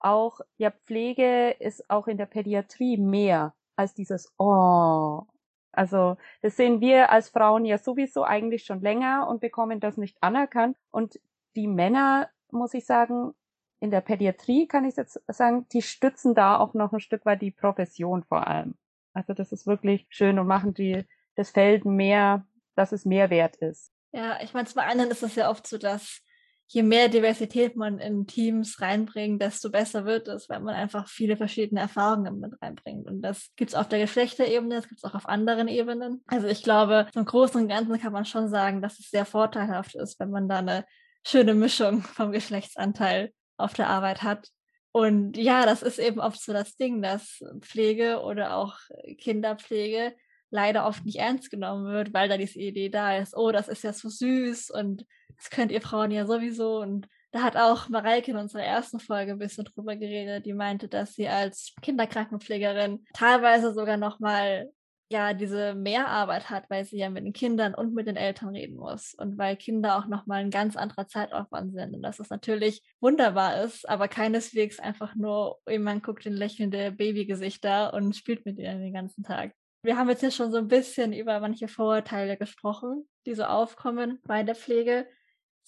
[0.00, 5.22] auch, ja, Pflege ist auch in der Pädiatrie mehr als dieses, oh,
[5.72, 10.16] also das sehen wir als Frauen ja sowieso eigentlich schon länger und bekommen das nicht
[10.22, 10.76] anerkannt.
[10.90, 11.20] Und
[11.56, 13.34] die Männer, muss ich sagen,
[13.80, 17.42] in der Pädiatrie kann ich jetzt sagen, die stützen da auch noch ein Stück weit
[17.42, 18.76] die Profession vor allem.
[19.12, 21.04] Also das ist wirklich schön und machen die
[21.36, 23.92] das Feld mehr, dass es mehr wert ist.
[24.12, 26.22] Ja, ich meine, zum einen ist es ja oft so, dass
[26.70, 31.36] je mehr Diversität man in Teams reinbringt, desto besser wird es, weil man einfach viele
[31.36, 33.06] verschiedene Erfahrungen mit reinbringt.
[33.06, 36.22] Und das gibt es auf der Geschlechterebene, das gibt es auch auf anderen Ebenen.
[36.26, 39.94] Also ich glaube, zum Großen und Ganzen kann man schon sagen, dass es sehr vorteilhaft
[39.94, 40.84] ist, wenn man da eine
[41.26, 44.48] schöne Mischung vom Geschlechtsanteil auf der Arbeit hat.
[44.92, 48.76] Und ja, das ist eben oft so das Ding, dass Pflege oder auch
[49.18, 50.14] Kinderpflege
[50.50, 53.84] leider oft nicht ernst genommen wird, weil da diese Idee da ist, oh, das ist
[53.84, 55.04] ja so süß und
[55.36, 56.80] das könnt ihr Frauen ja sowieso.
[56.80, 60.88] Und da hat auch Mareike in unserer ersten Folge ein bisschen drüber geredet, die meinte,
[60.88, 64.70] dass sie als Kinderkrankenpflegerin teilweise sogar nochmal
[65.10, 68.76] ja diese Mehrarbeit hat, weil sie ja mit den Kindern und mit den Eltern reden
[68.76, 72.82] muss und weil Kinder auch nochmal ein ganz anderer Zeitaufwand sind und dass es natürlich
[73.00, 78.82] wunderbar ist, aber keineswegs einfach nur jemand guckt in lächelnde Babygesichter und spielt mit ihnen
[78.82, 79.54] den ganzen Tag.
[79.82, 84.20] Wir haben jetzt hier schon so ein bisschen über manche Vorurteile gesprochen, die so aufkommen
[84.24, 85.06] bei der Pflege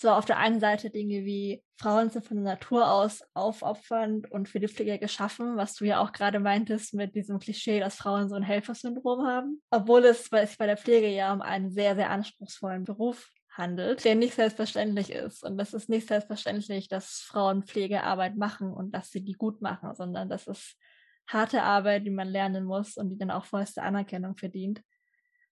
[0.00, 4.58] zwar auf der einen Seite Dinge wie Frauen sind von Natur aus aufopfernd und für
[4.58, 8.34] die Pflege geschaffen, was du ja auch gerade meintest mit diesem Klischee, dass Frauen so
[8.34, 12.84] ein Helfersyndrom haben, obwohl es sich bei der Pflege ja um einen sehr, sehr anspruchsvollen
[12.84, 15.44] Beruf handelt, der nicht selbstverständlich ist.
[15.44, 19.94] Und es ist nicht selbstverständlich, dass Frauen Pflegearbeit machen und dass sie die gut machen,
[19.94, 20.78] sondern das ist
[21.26, 24.82] harte Arbeit, die man lernen muss und die dann auch vollste Anerkennung verdient.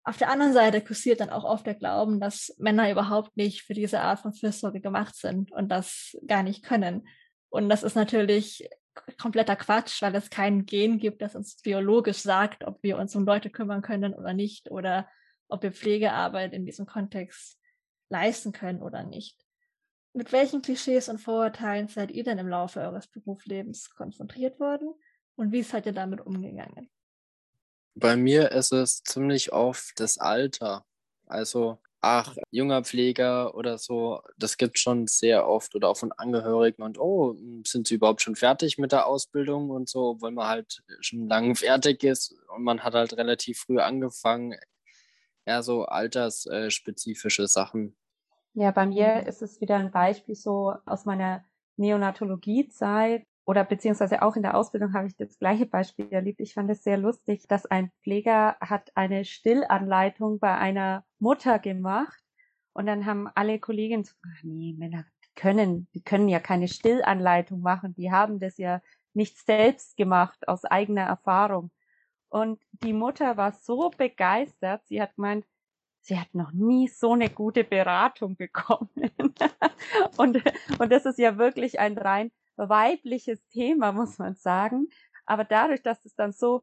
[0.04, 3.74] Auf der anderen Seite kursiert dann auch oft der Glauben, dass Männer überhaupt nicht für
[3.74, 7.06] diese Art von Fürsorge gemacht sind und das gar nicht können.
[7.50, 8.68] Und das ist natürlich
[9.18, 13.24] kompletter Quatsch, weil es kein Gen gibt, das uns biologisch sagt, ob wir uns um
[13.24, 15.08] Leute kümmern können oder nicht oder
[15.48, 17.58] ob wir Pflegearbeit in diesem Kontext
[18.08, 19.38] leisten können oder nicht.
[20.14, 24.92] Mit welchen Klischees und Vorurteilen seid ihr denn im Laufe eures Berufslebens konfrontiert worden
[25.36, 26.90] und wie seid ihr damit umgegangen?
[27.94, 30.84] Bei mir ist es ziemlich oft das Alter.
[31.26, 36.82] Also ach, junger Pfleger oder so, das gibt schon sehr oft oder auch von Angehörigen
[36.82, 40.82] und oh, sind sie überhaupt schon fertig mit der Ausbildung und so, obwohl man halt
[41.00, 44.56] schon lange fertig ist und man hat halt relativ früh angefangen,
[45.44, 47.96] eher so altersspezifische Sachen.
[48.54, 51.44] Ja, bei mir ist es wieder ein Beispiel so aus meiner
[51.76, 56.40] Neonatologiezeit oder beziehungsweise auch in der Ausbildung habe ich das gleiche Beispiel erlebt.
[56.40, 62.22] Ich fand es sehr lustig, dass ein Pfleger hat eine Stillanleitung bei einer Mutter gemacht
[62.72, 67.60] und dann haben alle Kolleginnen so, ach nee, Männer können, die können ja keine Stillanleitung
[67.60, 68.80] machen, die haben das ja
[69.14, 71.70] nicht selbst gemacht aus eigener Erfahrung.
[72.28, 75.44] Und die Mutter war so begeistert, sie hat gemeint,
[76.00, 78.90] sie hat noch nie so eine gute Beratung bekommen.
[80.16, 80.42] und,
[80.78, 84.88] und das ist ja wirklich ein rein weibliches Thema, muss man sagen.
[85.26, 86.62] Aber dadurch, dass es dann so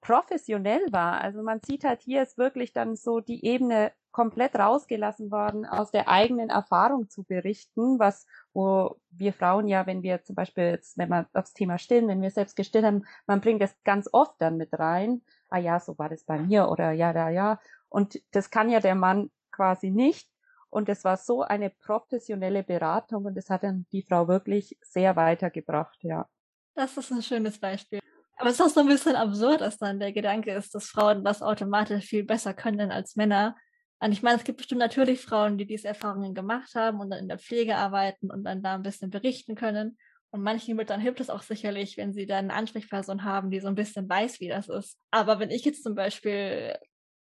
[0.00, 5.30] professionell war, also man sieht halt hier ist wirklich dann so die Ebene komplett rausgelassen
[5.30, 10.34] worden, aus der eigenen Erfahrung zu berichten, was, wo wir Frauen ja, wenn wir zum
[10.34, 13.74] Beispiel jetzt, wenn man aufs Thema stillen, wenn wir selbst gestillt haben, man bringt das
[13.84, 15.22] ganz oft dann mit rein.
[15.48, 17.60] Ah ja, so war das bei mir oder ja, da, ja.
[17.88, 20.29] Und das kann ja der Mann quasi nicht.
[20.70, 25.16] Und es war so eine professionelle Beratung und es hat dann die Frau wirklich sehr
[25.16, 26.28] weitergebracht, ja.
[26.74, 27.98] Das ist ein schönes Beispiel.
[28.36, 31.24] Aber es ist auch so ein bisschen absurd, dass dann der Gedanke ist, dass Frauen
[31.24, 33.56] das automatisch viel besser können als Männer.
[33.98, 37.18] Und ich meine, es gibt bestimmt natürlich Frauen, die diese Erfahrungen gemacht haben und dann
[37.18, 39.98] in der Pflege arbeiten und dann da ein bisschen berichten können.
[40.30, 43.68] Und manchen dann hilft es auch sicherlich, wenn sie dann eine Ansprechperson haben, die so
[43.68, 44.96] ein bisschen weiß, wie das ist.
[45.10, 46.78] Aber wenn ich jetzt zum Beispiel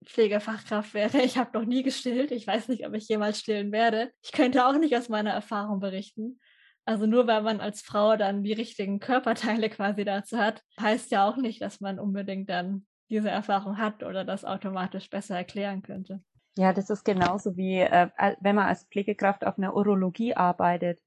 [0.04, 1.22] Pflegefachkraft wäre.
[1.22, 2.32] Ich habe noch nie gestillt.
[2.32, 4.12] Ich weiß nicht, ob ich jemals stillen werde.
[4.22, 6.40] Ich könnte auch nicht aus meiner Erfahrung berichten.
[6.86, 11.28] Also nur weil man als Frau dann die richtigen Körperteile quasi dazu hat, heißt ja
[11.28, 16.22] auch nicht, dass man unbedingt dann diese Erfahrung hat oder das automatisch besser erklären könnte.
[16.58, 18.10] Ja, das ist genauso wie äh,
[18.42, 21.00] wenn man als Pflegekraft auf einer Urologie arbeitet.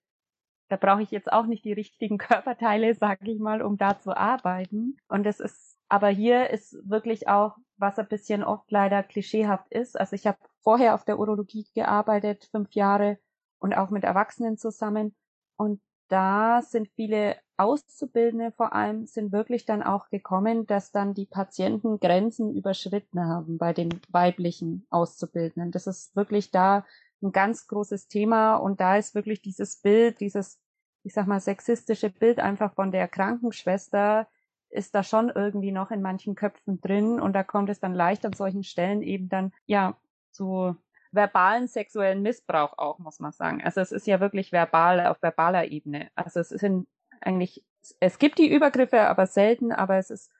[0.69, 4.17] Da brauche ich jetzt auch nicht die richtigen Körperteile, sage ich mal, um da zu
[4.17, 4.97] arbeiten.
[5.09, 9.99] Und es ist, aber hier ist wirklich auch was ein bisschen oft leider klischeehaft ist.
[9.99, 13.19] Also ich habe vorher auf der Urologie gearbeitet, fünf Jahre
[13.59, 15.15] und auch mit Erwachsenen zusammen.
[15.57, 21.27] Und da sind viele Auszubildende vor allem sind wirklich dann auch gekommen, dass dann die
[21.27, 25.73] Patienten Grenzen überschritten haben bei den weiblichen Auszubildenden.
[25.73, 26.85] Das ist wirklich da
[27.23, 30.61] ein ganz großes Thema und da ist wirklich dieses Bild, dieses,
[31.03, 34.29] ich sag mal, sexistische Bild einfach von der Krankenschwester,
[34.71, 38.25] ist da schon irgendwie noch in manchen Köpfen drin und da kommt es dann leicht
[38.27, 39.97] an solchen Stellen eben dann, ja,
[40.31, 40.77] zu
[41.13, 43.63] verbalen sexuellen Missbrauch auch, muss man sagen.
[43.63, 46.11] Also es ist ja wirklich verbal, auf verbaler Ebene.
[46.15, 46.87] Also es sind
[47.21, 47.65] eigentlich,
[48.01, 50.31] es gibt die Übergriffe, aber selten, aber es ist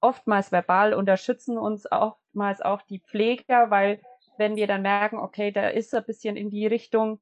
[0.00, 4.00] oftmals verbal und da schützen uns oftmals auch die Pfleger, weil
[4.36, 7.20] wenn wir dann merken, okay, da ist ein bisschen in die Richtung,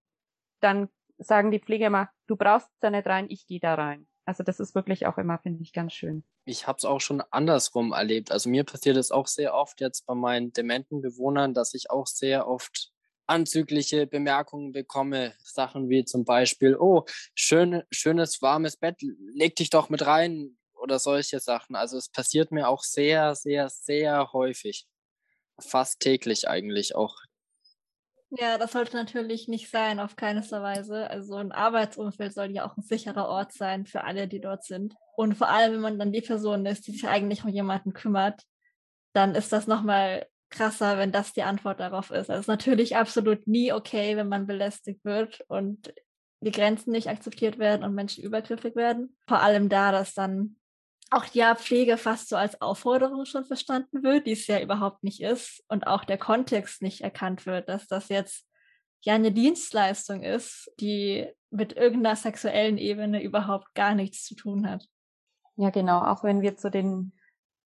[0.60, 0.88] dann
[1.18, 4.06] sagen die Pfleger immer, du brauchst da nicht rein, ich gehe da rein.
[4.26, 6.24] Also das ist wirklich auch immer, finde ich, ganz schön.
[6.44, 8.32] Ich habe es auch schon andersrum erlebt.
[8.32, 12.08] Also mir passiert es auch sehr oft jetzt bei meinen dementen Bewohnern, dass ich auch
[12.08, 12.92] sehr oft
[13.26, 15.34] anzügliche Bemerkungen bekomme.
[15.44, 17.04] Sachen wie zum Beispiel, oh,
[17.34, 18.96] schön, schönes warmes Bett,
[19.32, 21.76] leg dich doch mit rein oder solche Sachen.
[21.76, 24.86] Also es passiert mir auch sehr, sehr, sehr häufig.
[25.60, 27.16] Fast täglich eigentlich auch
[28.30, 31.08] ja, das sollte natürlich nicht sein, auf keinster Weise.
[31.10, 34.94] Also ein Arbeitsumfeld soll ja auch ein sicherer Ort sein für alle, die dort sind.
[35.16, 38.42] Und vor allem, wenn man dann die Person ist, die sich eigentlich um jemanden kümmert,
[39.12, 42.30] dann ist das nochmal krasser, wenn das die Antwort darauf ist.
[42.30, 45.92] Also es ist natürlich absolut nie okay, wenn man belästigt wird und
[46.40, 49.16] die Grenzen nicht akzeptiert werden und Menschen übergriffig werden.
[49.26, 50.56] Vor allem da, dass dann
[51.10, 55.22] auch ja Pflege fast so als Aufforderung schon verstanden wird, die es ja überhaupt nicht
[55.22, 58.46] ist und auch der Kontext nicht erkannt wird, dass das jetzt
[59.02, 64.86] ja eine Dienstleistung ist, die mit irgendeiner sexuellen Ebene überhaupt gar nichts zu tun hat.
[65.56, 66.02] Ja, genau.
[66.02, 67.12] Auch wenn wir zu den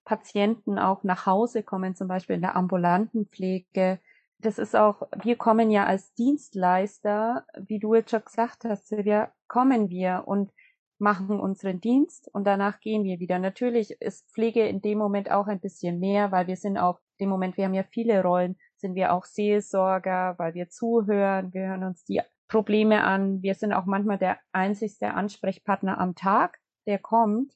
[0.04, 4.00] Patienten auch nach Hause kommen, zum Beispiel in der ambulanten Pflege,
[4.40, 9.32] das ist auch, wir kommen ja als Dienstleister, wie du jetzt schon gesagt hast, Silvia,
[9.48, 10.52] kommen wir und
[11.00, 13.40] machen unseren Dienst und danach gehen wir wieder.
[13.40, 17.30] Natürlich ist Pflege in dem Moment auch ein bisschen mehr, weil wir sind auch, im
[17.30, 21.84] Moment, wir haben ja viele Rollen, sind wir auch Seelsorger, weil wir zuhören, wir hören
[21.84, 23.42] uns die Probleme an.
[23.42, 27.54] Wir sind auch manchmal der einzigste Ansprechpartner am Tag, der kommt.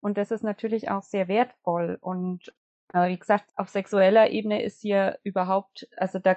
[0.00, 1.98] Und das ist natürlich auch sehr wertvoll.
[2.00, 2.54] Und
[2.92, 6.36] äh, wie gesagt, auf sexueller Ebene ist hier überhaupt, also da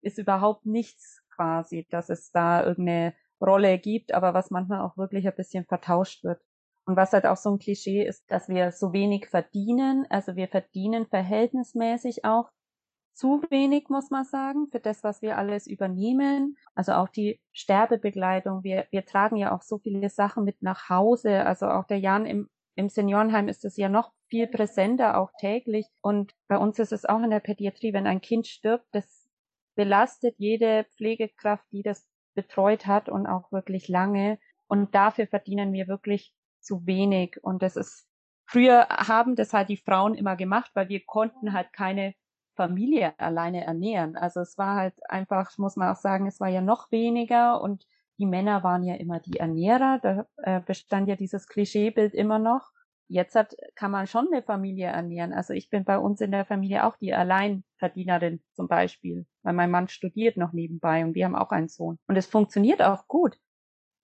[0.00, 5.26] ist überhaupt nichts quasi, dass es da irgendeine Rolle gibt, aber was manchmal auch wirklich
[5.26, 6.40] ein bisschen vertauscht wird.
[6.84, 10.06] Und was halt auch so ein Klischee ist, dass wir so wenig verdienen.
[10.10, 12.50] Also wir verdienen verhältnismäßig auch
[13.14, 16.56] zu wenig, muss man sagen, für das, was wir alles übernehmen.
[16.74, 18.64] Also auch die Sterbebegleitung.
[18.64, 21.44] Wir, wir tragen ja auch so viele Sachen mit nach Hause.
[21.44, 25.86] Also auch der Jan im, im Seniorenheim ist es ja noch viel präsenter, auch täglich.
[26.00, 29.28] Und bei uns ist es auch in der Pädiatrie, wenn ein Kind stirbt, das
[29.76, 34.38] belastet jede Pflegekraft, die das betreut hat und auch wirklich lange.
[34.66, 37.42] Und dafür verdienen wir wirklich zu wenig.
[37.42, 38.06] Und das ist,
[38.46, 42.14] früher haben das halt die Frauen immer gemacht, weil wir konnten halt keine
[42.54, 44.16] Familie alleine ernähren.
[44.16, 47.86] Also es war halt einfach, muss man auch sagen, es war ja noch weniger und
[48.18, 49.98] die Männer waren ja immer die Ernährer.
[50.02, 52.70] Da äh, bestand ja dieses Klischeebild immer noch.
[53.12, 55.34] Jetzt hat, kann man schon eine Familie ernähren.
[55.34, 59.70] Also ich bin bei uns in der Familie auch die Alleinverdienerin zum Beispiel, weil mein
[59.70, 61.98] Mann studiert noch nebenbei und wir haben auch einen Sohn.
[62.06, 63.36] Und es funktioniert auch gut.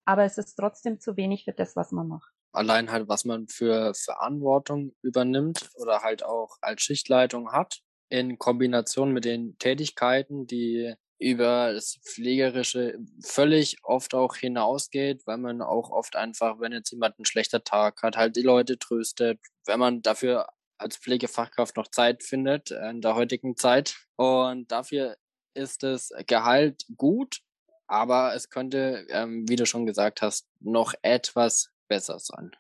[0.05, 2.31] Aber es ist trotzdem zu wenig für das, was man macht.
[2.53, 7.81] Allein halt, was man für Verantwortung übernimmt oder halt auch als Schichtleitung hat,
[8.11, 15.63] in Kombination mit den Tätigkeiten, die über das Pflegerische völlig oft auch hinausgeht, weil man
[15.63, 19.81] auch oft einfach, wenn jetzt jemand einen schlechten Tag hat, halt die Leute tröstet, wenn
[19.81, 20.49] man dafür
[20.79, 23.97] als Pflegefachkraft noch Zeit findet in der heutigen Zeit.
[24.17, 25.17] Und dafür
[25.55, 27.41] ist das Gehalt gut,
[27.89, 32.53] aber es könnte, ähm, wie du schon gesagt hast, noch etwas besser sein.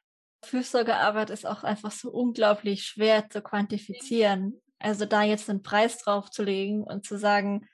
[0.44, 4.60] Fürsorgearbeit ist auch einfach so unglaublich schwer zu quantifizieren.
[4.78, 7.68] Also da jetzt einen Preis drauf zu legen und zu sagen,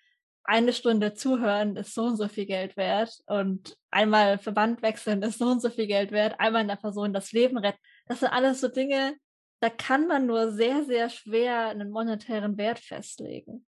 [0.44, 5.38] eine Stunde zuhören ist so und so viel Geld wert und einmal Verband wechseln ist
[5.38, 7.78] so und so viel Geld wert, einmal einer Person das Leben retten.
[8.06, 9.16] Das sind alles so Dinge,
[9.60, 13.66] da kann man nur sehr, sehr schwer einen monetären Wert festlegen.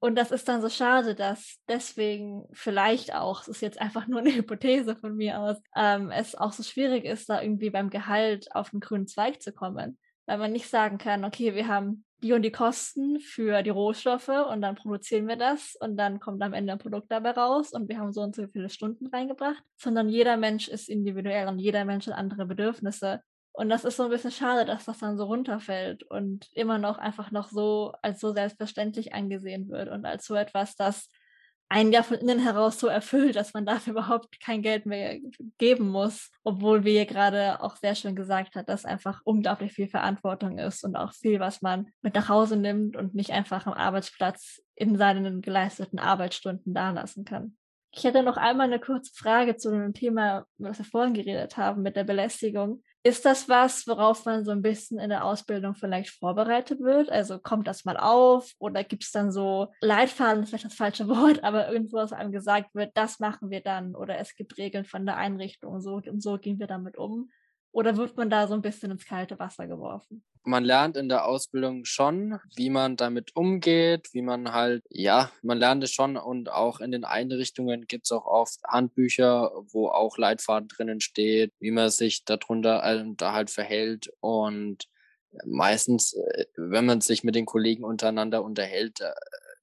[0.00, 4.20] Und das ist dann so schade, dass deswegen vielleicht auch, es ist jetzt einfach nur
[4.20, 8.54] eine Hypothese von mir aus, ähm, es auch so schwierig ist, da irgendwie beim Gehalt
[8.54, 9.96] auf den grünen Zweig zu kommen.
[10.26, 14.28] Weil man nicht sagen kann, okay, wir haben die und die Kosten für die Rohstoffe
[14.28, 17.88] und dann produzieren wir das und dann kommt am Ende ein Produkt dabei raus und
[17.88, 21.84] wir haben so und so viele Stunden reingebracht, sondern jeder Mensch ist individuell und jeder
[21.84, 23.20] Mensch hat andere Bedürfnisse.
[23.52, 26.96] Und das ist so ein bisschen schade, dass das dann so runterfällt und immer noch
[26.96, 31.10] einfach noch so als so selbstverständlich angesehen wird und als so etwas, das
[31.74, 35.18] einen ja von innen heraus so erfüllt, dass man dafür überhaupt kein Geld mehr
[35.58, 39.88] geben muss, obwohl wie ihr gerade auch sehr schön gesagt hat, dass einfach unglaublich viel
[39.88, 43.72] Verantwortung ist und auch viel, was man mit nach Hause nimmt und nicht einfach am
[43.72, 47.56] Arbeitsplatz in seinen geleisteten Arbeitsstunden dalassen kann.
[47.90, 51.82] Ich hätte noch einmal eine kurze Frage zu dem Thema, was wir vorhin geredet haben
[51.82, 52.84] mit der Belästigung.
[53.06, 57.10] Ist das was, worauf man so ein bisschen in der Ausbildung vielleicht vorbereitet wird?
[57.10, 61.44] Also kommt das mal auf oder gibt es dann so Leitfaden, vielleicht das falsche Wort,
[61.44, 65.04] aber irgendwo, was einem gesagt wird, das machen wir dann oder es gibt Regeln von
[65.04, 67.30] der Einrichtung so und so gehen wir damit um?
[67.74, 70.22] Oder wird man da so ein bisschen ins kalte Wasser geworfen?
[70.44, 75.58] Man lernt in der Ausbildung schon, wie man damit umgeht, wie man halt, ja, man
[75.58, 80.18] lernt es schon und auch in den Einrichtungen gibt es auch oft Handbücher, wo auch
[80.18, 84.84] Leitfaden drinnen steht, wie man sich darunter äh, da halt verhält und
[85.44, 89.10] meistens, äh, wenn man sich mit den Kollegen untereinander unterhält, äh,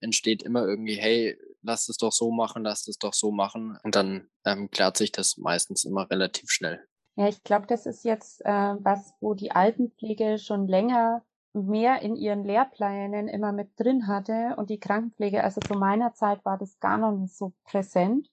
[0.01, 3.77] entsteht immer irgendwie, hey, lass es doch so machen, lass es doch so machen.
[3.83, 6.83] Und dann ähm, klärt sich das meistens immer relativ schnell.
[7.15, 12.15] Ja, ich glaube, das ist jetzt äh, was, wo die Altenpflege schon länger mehr in
[12.15, 16.79] ihren Lehrplänen immer mit drin hatte und die Krankenpflege, also zu meiner Zeit war das
[16.79, 18.29] gar noch nicht so präsent.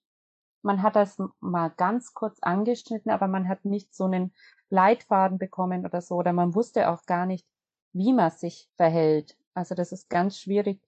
[0.63, 4.33] Man hat das mal ganz kurz angeschnitten, aber man hat nicht so einen
[4.71, 7.47] Leitfaden bekommen oder so, oder man wusste auch gar nicht,
[7.93, 9.37] wie man sich verhält.
[9.55, 10.81] Also das ist ganz schwierig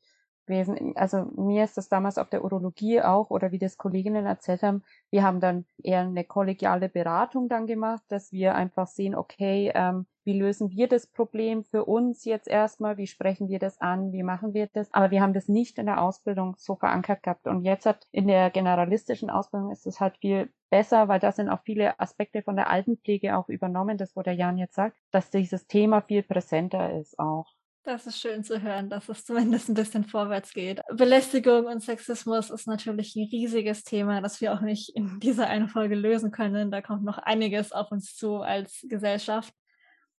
[0.46, 0.92] gewesen.
[0.96, 4.82] Also mir ist das damals auf der Urologie auch oder wie das Kolleginnen erzählt haben,
[5.10, 10.06] wir haben dann eher eine kollegiale Beratung dann gemacht, dass wir einfach sehen, okay, ähm,
[10.24, 14.22] wie lösen wir das Problem für uns jetzt erstmal, wie sprechen wir das an, wie
[14.22, 17.46] machen wir das, aber wir haben das nicht in der Ausbildung so verankert gehabt.
[17.46, 21.48] Und jetzt hat in der generalistischen Ausbildung ist es halt viel besser, weil da sind
[21.48, 25.30] auch viele Aspekte von der Altenpflege auch übernommen, das wo der Jan jetzt sagt, dass
[25.30, 27.46] dieses Thema viel präsenter ist auch.
[27.84, 30.82] Das ist schön zu hören, dass es zumindest ein bisschen vorwärts geht.
[30.92, 35.68] Belästigung und Sexismus ist natürlich ein riesiges Thema, das wir auch nicht in dieser einen
[35.68, 36.70] Folge lösen können.
[36.70, 39.54] Da kommt noch einiges auf uns zu als Gesellschaft.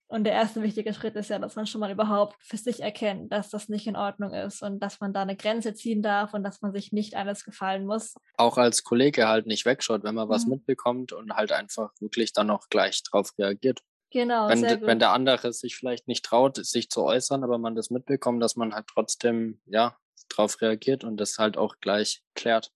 [0.07, 3.31] Und der erste wichtige Schritt ist ja, dass man schon mal überhaupt für sich erkennt,
[3.31, 6.43] dass das nicht in Ordnung ist und dass man da eine Grenze ziehen darf und
[6.43, 8.15] dass man sich nicht alles gefallen muss.
[8.35, 10.55] Auch als Kollege halt nicht wegschaut, wenn man was mhm.
[10.55, 13.83] mitbekommt und halt einfach wirklich dann auch gleich drauf reagiert.
[14.11, 14.49] Genau.
[14.49, 18.43] Wenn, wenn der andere sich vielleicht nicht traut, sich zu äußern, aber man das mitbekommt,
[18.43, 19.97] dass man halt trotzdem, ja,
[20.27, 22.71] drauf reagiert und das halt auch gleich klärt.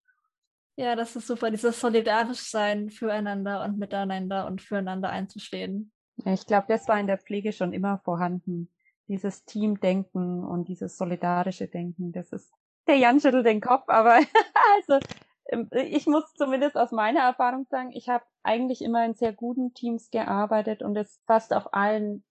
[0.77, 5.91] Ja, das ist super, dieses solidarisch sein füreinander und miteinander und füreinander einzustehen.
[6.25, 8.71] Ich glaube, das war in der Pflege schon immer vorhanden.
[9.07, 12.11] dieses Teamdenken und dieses solidarische Denken.
[12.11, 12.51] Das ist,
[12.87, 14.15] der Jan schüttelt den Kopf, aber
[14.77, 14.99] also
[15.71, 20.09] ich muss zumindest aus meiner Erfahrung sagen, ich habe eigentlich immer in sehr guten Teams
[20.09, 22.23] gearbeitet und es fast auf allen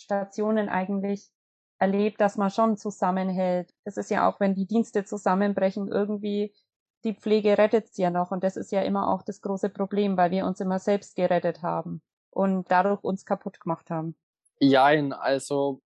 [0.00, 1.30] Stationen eigentlich
[1.78, 3.74] erlebt, dass man schon zusammenhält.
[3.84, 6.54] Es ist ja auch, wenn die Dienste zusammenbrechen, irgendwie
[7.04, 8.30] die Pflege rettet es ja noch.
[8.30, 11.62] Und das ist ja immer auch das große Problem, weil wir uns immer selbst gerettet
[11.62, 12.00] haben
[12.30, 14.16] und dadurch uns kaputt gemacht haben.
[14.60, 15.82] Jein, also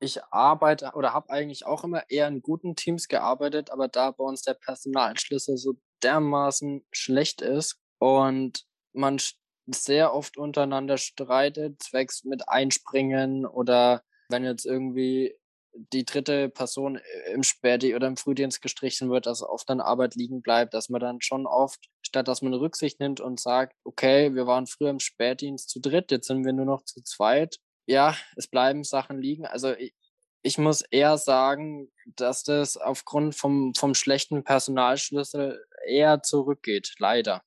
[0.00, 4.24] ich arbeite oder habe eigentlich auch immer eher in guten Teams gearbeitet, aber da bei
[4.24, 9.18] uns der Personalschlüssel so dermaßen schlecht ist und man
[9.66, 15.34] sehr oft untereinander streitet, zwecks mit Einspringen oder wenn jetzt irgendwie
[15.74, 17.00] die dritte Person
[17.32, 21.00] im Späti oder im Frühdienst gestrichen wird, dass oft an Arbeit liegen bleibt, dass man
[21.00, 25.00] dann schon oft, statt dass man Rücksicht nimmt und sagt, okay, wir waren früher im
[25.00, 27.58] Spätdienst zu dritt, jetzt sind wir nur noch zu zweit.
[27.86, 29.46] Ja, es bleiben Sachen liegen.
[29.46, 29.94] Also ich,
[30.42, 37.42] ich muss eher sagen, dass das aufgrund vom, vom schlechten Personalschlüssel eher zurückgeht, leider.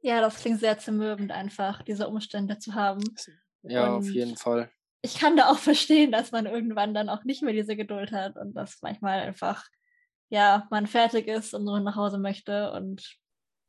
[0.00, 3.02] Ja, das klingt sehr zermürbend einfach, diese Umstände zu haben.
[3.62, 4.70] Ja, und auf jeden Fall.
[5.02, 8.36] Ich kann da auch verstehen, dass man irgendwann dann auch nicht mehr diese Geduld hat
[8.36, 9.64] und dass manchmal einfach,
[10.28, 13.16] ja, man fertig ist und nur nach Hause möchte und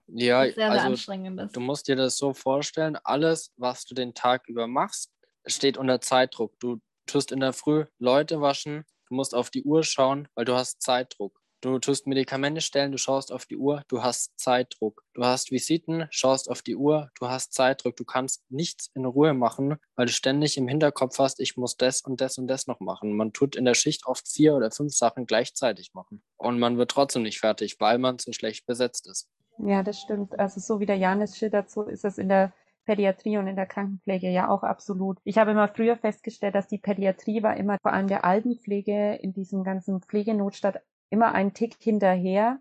[0.07, 1.55] ja, sehr, sehr also, anstrengend ist.
[1.55, 5.11] Du musst dir das so vorstellen, alles, was du den Tag über machst,
[5.45, 6.59] steht unter Zeitdruck.
[6.59, 10.55] Du tust in der Früh Leute waschen, du musst auf die Uhr schauen, weil du
[10.55, 11.39] hast Zeitdruck.
[11.63, 15.05] Du tust Medikamente stellen, du schaust auf die Uhr, du hast Zeitdruck.
[15.13, 17.95] Du hast Visiten, schaust auf die Uhr, du hast Zeitdruck.
[17.95, 22.01] Du kannst nichts in Ruhe machen, weil du ständig im Hinterkopf hast, ich muss das
[22.01, 23.15] und das und das noch machen.
[23.15, 26.21] Man tut in der Schicht oft vier oder fünf Sachen gleichzeitig machen.
[26.35, 29.29] Und man wird trotzdem nicht fertig, weil man zu schlecht besetzt ist.
[29.57, 30.37] Ja, das stimmt.
[30.37, 32.51] Also so wie der Janis schildert, so ist es in der
[32.85, 35.17] Pädiatrie und in der Krankenpflege ja auch absolut.
[35.23, 39.31] Ich habe immer früher festgestellt, dass die Pädiatrie war immer vor allem der Altenpflege in
[39.31, 40.79] diesem ganzen Pflegenotstand
[41.13, 42.59] immer einen Tick hinterher.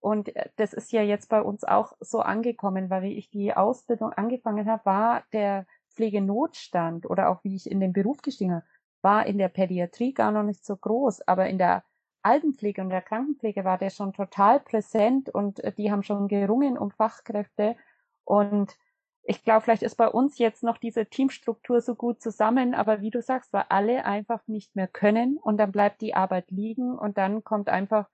[0.00, 3.54] Und äh, das ist ja jetzt bei uns auch so angekommen, weil wie ich die
[3.54, 8.66] Ausbildung angefangen habe, war der Pflegenotstand oder auch wie ich in den Beruf gestiegen habe,
[9.02, 11.84] war in der Pädiatrie gar noch nicht so groß, aber in der
[12.22, 16.76] Altenpflege und der Krankenpflege war der schon total präsent und äh, die haben schon gerungen
[16.76, 17.76] um Fachkräfte
[18.24, 18.76] und
[19.24, 23.10] ich glaube, vielleicht ist bei uns jetzt noch diese Teamstruktur so gut zusammen, aber wie
[23.10, 27.18] du sagst, weil alle einfach nicht mehr können und dann bleibt die Arbeit liegen und
[27.18, 28.08] dann kommt einfach,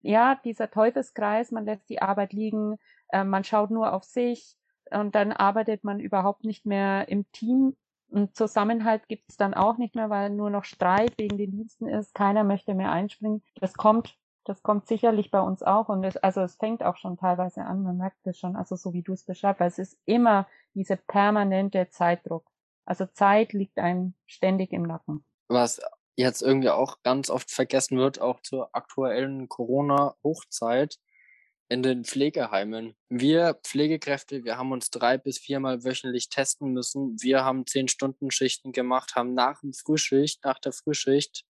[0.00, 2.76] ja, dieser Teufelskreis, man lässt die Arbeit liegen,
[3.08, 4.56] äh, man schaut nur auf sich
[4.90, 7.76] und dann arbeitet man überhaupt nicht mehr im Team.
[8.08, 11.88] Und Zusammenhalt gibt es dann auch nicht mehr, weil nur noch Streit wegen den Diensten
[11.88, 12.14] ist.
[12.14, 13.42] Keiner möchte mehr einspringen.
[13.60, 17.16] Das kommt das kommt sicherlich bei uns auch und es, also es fängt auch schon
[17.16, 19.98] teilweise an, man merkt es schon, also so wie du es beschreibst, weil es ist
[20.04, 22.46] immer diese permanente Zeitdruck.
[22.84, 25.24] Also Zeit liegt einem ständig im Nacken.
[25.48, 25.80] Was
[26.16, 30.98] jetzt irgendwie auch ganz oft vergessen wird, auch zur aktuellen Corona-Hochzeit
[31.68, 32.94] in den Pflegeheimen.
[33.08, 37.16] Wir Pflegekräfte, wir haben uns drei bis viermal wöchentlich testen müssen.
[37.20, 41.44] Wir haben zehn Stunden Schichten gemacht, haben nach dem Frühschicht, nach der Frühschicht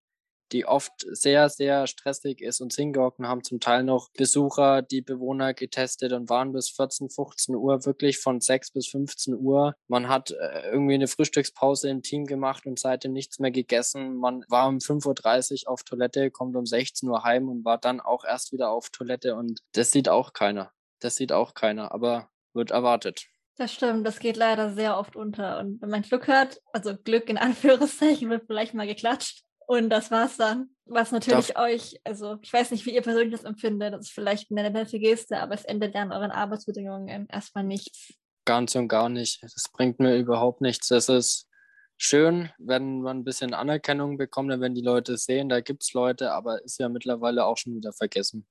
[0.53, 5.55] die oft sehr, sehr stressig ist und hingehocken haben zum Teil noch Besucher, die Bewohner
[5.55, 9.75] getestet und waren bis 14, 15 Uhr wirklich von 6 bis 15 Uhr.
[9.89, 14.17] Man hat äh, irgendwie eine Frühstückspause im Team gemacht und seitdem nichts mehr gegessen.
[14.17, 18.01] Man war um 5.30 Uhr auf Toilette, kommt um 16 Uhr heim und war dann
[18.01, 20.73] auch erst wieder auf Toilette und das sieht auch keiner.
[21.01, 23.27] Das sieht auch keiner, aber wird erwartet.
[23.57, 25.59] Das stimmt, das geht leider sehr oft unter.
[25.61, 30.11] Und wenn man Glück hat, also Glück in Anführungszeichen, wird vielleicht mal geklatscht, und das
[30.11, 30.71] war's dann.
[30.87, 34.13] Was natürlich Darf euch, also ich weiß nicht, wie ihr persönlich das empfindet, das ist
[34.13, 38.13] vielleicht eine nette Geste, aber es ändert ja an euren Arbeitsbedingungen erstmal nichts.
[38.45, 39.43] Ganz und gar nicht.
[39.43, 40.89] Das bringt mir überhaupt nichts.
[40.89, 41.49] Das ist
[41.97, 46.33] schön, wenn man ein bisschen Anerkennung bekommt, wenn die Leute sehen, da gibt es Leute,
[46.33, 48.47] aber ist ja mittlerweile auch schon wieder vergessen.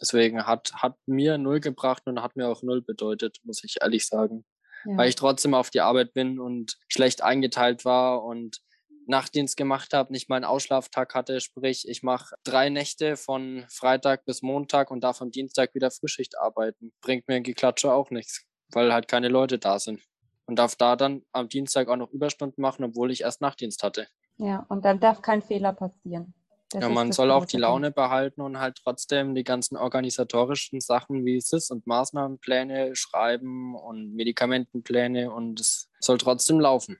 [0.00, 4.06] Deswegen hat, hat mir null gebracht und hat mir auch null bedeutet, muss ich ehrlich
[4.06, 4.44] sagen.
[4.84, 4.96] Ja.
[4.96, 8.60] Weil ich trotzdem auf die Arbeit bin und schlecht eingeteilt war und
[9.08, 14.24] Nachtdienst gemacht habe, nicht mal einen Ausschlaftag hatte, sprich ich mache drei Nächte von Freitag
[14.24, 16.92] bis Montag und darf am Dienstag wieder Frühschicht arbeiten.
[17.00, 20.02] Bringt mir ein Geklatsche auch nichts, weil halt keine Leute da sind.
[20.46, 24.06] Und darf da dann am Dienstag auch noch Überstunden machen, obwohl ich erst Nachtdienst hatte.
[24.36, 26.34] Ja, und dann darf kein Fehler passieren.
[26.70, 31.24] Das ja, man soll auch die Laune behalten und halt trotzdem die ganzen organisatorischen Sachen
[31.24, 36.98] wie SIS und Maßnahmenpläne schreiben und Medikamentenpläne und es soll trotzdem laufen.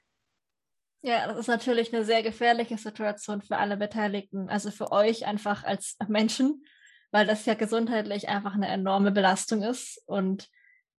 [1.03, 5.63] Ja, das ist natürlich eine sehr gefährliche Situation für alle Beteiligten, also für euch einfach
[5.63, 6.65] als Menschen,
[7.13, 10.49] weil das ja gesundheitlich einfach eine enorme Belastung ist und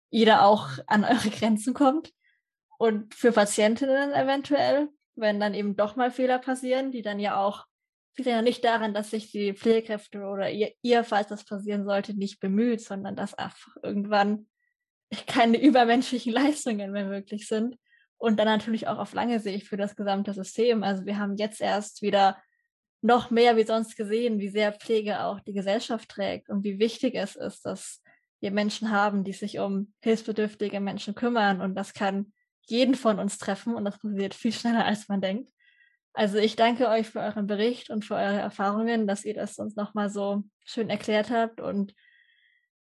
[0.10, 2.14] jeder auch an eure Grenzen kommt.
[2.78, 7.66] Und für Patientinnen eventuell, wenn dann eben doch mal Fehler passieren, die dann ja auch,
[8.16, 12.14] liegt ja nicht daran, dass sich die Pflegekräfte oder ihr, ihr, falls das passieren sollte,
[12.14, 14.48] nicht bemüht, sondern dass einfach irgendwann
[15.28, 17.76] keine übermenschlichen Leistungen mehr möglich sind.
[18.20, 20.84] Und dann natürlich auch auf lange Sicht für das gesamte System.
[20.84, 22.38] Also wir haben jetzt erst wieder
[23.02, 27.16] noch mehr wie sonst gesehen, wie sehr Pflege auch die Gesellschaft trägt und wie wichtig
[27.16, 28.04] es ist, dass
[28.42, 31.62] wir Menschen haben, die sich um hilfsbedürftige Menschen kümmern.
[31.62, 32.34] Und das kann
[32.68, 35.52] jeden von uns treffen und das passiert viel schneller, als man denkt.
[36.14, 39.76] Also ich danke euch für euren Bericht und für eure Erfahrungen, dass ihr das uns
[39.76, 41.94] nochmal so schön erklärt habt und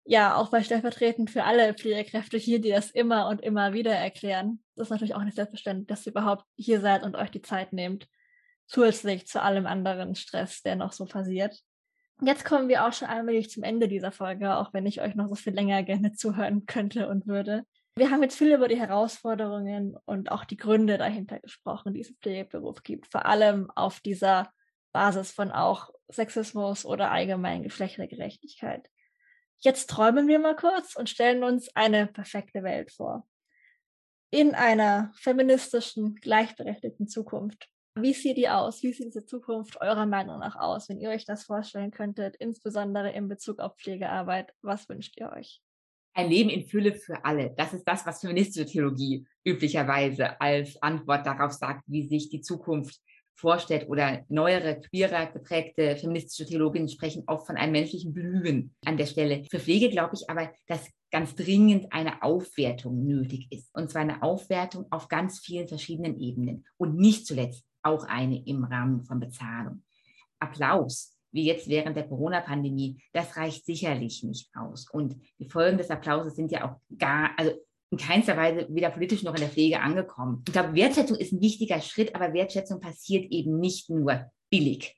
[0.04, 4.60] ja, auch bei stellvertretend für alle Pflegekräfte hier, die das immer und immer wieder erklären.
[4.78, 7.72] Das ist natürlich auch nicht selbstverständlich, dass ihr überhaupt hier seid und euch die Zeit
[7.72, 8.08] nehmt,
[8.66, 11.60] zusätzlich zu allem anderen Stress, der noch so passiert.
[12.20, 15.28] Jetzt kommen wir auch schon allmählich zum Ende dieser Folge, auch wenn ich euch noch
[15.28, 17.64] so viel länger gerne zuhören könnte und würde.
[17.96, 22.10] Wir haben jetzt viel über die Herausforderungen und auch die Gründe dahinter gesprochen, die es
[22.10, 24.52] im Pflegeberuf gibt, vor allem auf dieser
[24.92, 28.88] Basis von auch Sexismus oder allgemein Geschlechtergerechtigkeit.
[29.58, 33.26] Jetzt träumen wir mal kurz und stellen uns eine perfekte Welt vor.
[34.30, 37.66] In einer feministischen, gleichberechtigten Zukunft.
[37.94, 38.82] Wie sieht die aus?
[38.82, 43.10] Wie sieht diese Zukunft eurer Meinung nach aus, wenn ihr euch das vorstellen könntet, insbesondere
[43.10, 44.52] in Bezug auf Pflegearbeit?
[44.60, 45.62] Was wünscht ihr euch?
[46.12, 47.54] Ein Leben in Fülle für alle.
[47.56, 53.00] Das ist das, was feministische Theologie üblicherweise als Antwort darauf sagt, wie sich die Zukunft
[53.34, 59.06] vorstellt oder neuere, queerer geprägte feministische Theologinnen sprechen oft von einem menschlichen Blühen an der
[59.06, 59.44] Stelle.
[59.50, 63.70] Für Pflege glaube ich aber, dass ganz dringend eine Aufwertung nötig ist.
[63.74, 68.64] Und zwar eine Aufwertung auf ganz vielen verschiedenen Ebenen und nicht zuletzt auch eine im
[68.64, 69.82] Rahmen von Bezahlung.
[70.38, 74.88] Applaus, wie jetzt während der Corona-Pandemie, das reicht sicherlich nicht aus.
[74.90, 77.52] Und die Folgen des Applauses sind ja auch gar, also
[77.90, 80.42] in keinster Weise weder politisch noch in der Pflege angekommen.
[80.46, 84.96] Ich glaube, Wertschätzung ist ein wichtiger Schritt, aber Wertschätzung passiert eben nicht nur billig,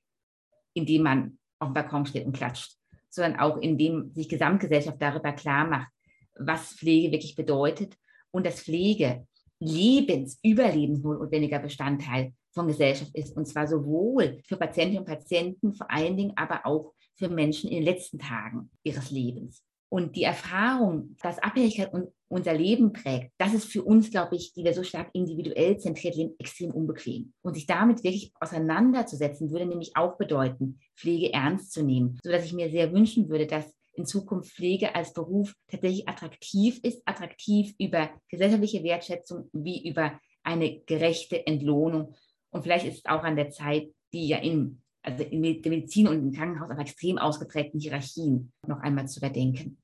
[0.74, 2.76] indem man auf dem Balkon steht und klatscht,
[3.08, 5.92] sondern auch indem sich Gesamtgesellschaft darüber klar macht,
[6.41, 7.97] was Pflege wirklich bedeutet
[8.30, 9.26] und dass Pflege
[9.61, 13.36] lebens-, überlebensnotwendiger Bestandteil von Gesellschaft ist.
[13.36, 17.76] Und zwar sowohl für Patientinnen und Patienten, vor allen Dingen aber auch für Menschen in
[17.76, 19.62] den letzten Tagen ihres Lebens.
[19.93, 21.91] Und die Erfahrung, dass Abhängigkeit
[22.28, 26.14] unser Leben prägt, das ist für uns, glaube ich, die wir so stark individuell zentriert
[26.14, 27.32] leben, extrem unbequem.
[27.43, 32.53] Und sich damit wirklich auseinanderzusetzen, würde nämlich auch bedeuten, Pflege ernst zu nehmen, sodass ich
[32.53, 38.11] mir sehr wünschen würde, dass in Zukunft Pflege als Beruf tatsächlich attraktiv ist, attraktiv über
[38.28, 42.14] gesellschaftliche Wertschätzung wie über eine gerechte Entlohnung.
[42.51, 46.09] Und vielleicht ist es auch an der Zeit, die ja in, also in der Medizin
[46.09, 49.78] und im Krankenhaus auf extrem ausgeprägten Hierarchien noch einmal zu überdenken.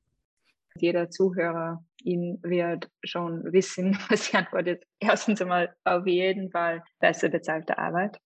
[0.79, 4.83] Jeder Zuhörer ihn wird schon wissen, was die Antwort ist.
[4.99, 8.19] Erstens einmal auf jeden Fall besser bezahlte Arbeit,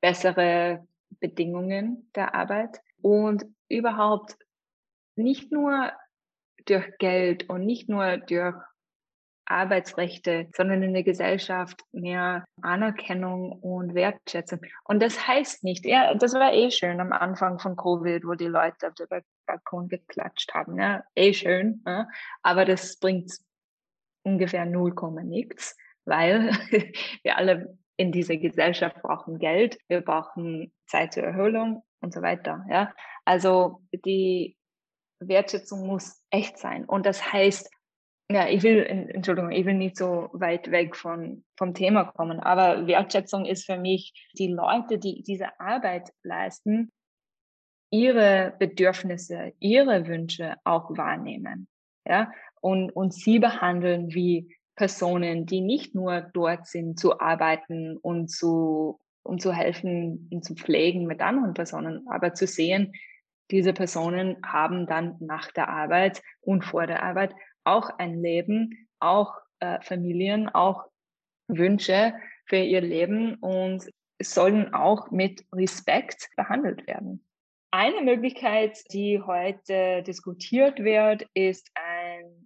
[0.00, 0.86] bessere
[1.20, 4.36] Bedingungen der Arbeit und überhaupt
[5.16, 5.92] nicht nur
[6.66, 8.54] durch Geld und nicht nur durch
[9.46, 14.60] Arbeitsrechte, sondern in der Gesellschaft mehr Anerkennung und Wertschätzung.
[14.84, 18.46] Und das heißt nicht, ja, das war eh schön am Anfang von Covid, wo die
[18.46, 19.06] Leute auf dem
[19.46, 22.08] Balkon geklatscht haben, ja, eh schön, ja,
[22.42, 23.32] aber das bringt
[24.24, 26.50] ungefähr null Komma nichts, weil
[27.22, 32.66] wir alle in dieser Gesellschaft brauchen Geld, wir brauchen Zeit zur Erholung und so weiter,
[32.68, 32.92] ja.
[33.24, 34.56] Also die
[35.20, 36.84] Wertschätzung muss echt sein.
[36.84, 37.70] Und das heißt,
[38.30, 42.86] ja, ich will, Entschuldigung, ich will nicht so weit weg von, vom Thema kommen, aber
[42.86, 46.90] Wertschätzung ist für mich die Leute, die diese Arbeit leisten,
[47.90, 51.68] ihre Bedürfnisse, ihre Wünsche auch wahrnehmen,
[52.04, 58.28] ja, und, und sie behandeln wie Personen, die nicht nur dort sind, zu arbeiten und
[58.28, 62.92] zu, um zu helfen und zu pflegen mit anderen Personen, aber zu sehen,
[63.50, 67.34] diese Personen haben dann nach der Arbeit und vor der Arbeit
[67.64, 70.84] auch ein Leben, auch äh, Familien, auch
[71.48, 72.14] Wünsche
[72.46, 73.84] für ihr Leben und
[74.20, 77.24] sollen auch mit Respekt behandelt werden.
[77.70, 82.45] Eine Möglichkeit, die heute diskutiert wird, ist ein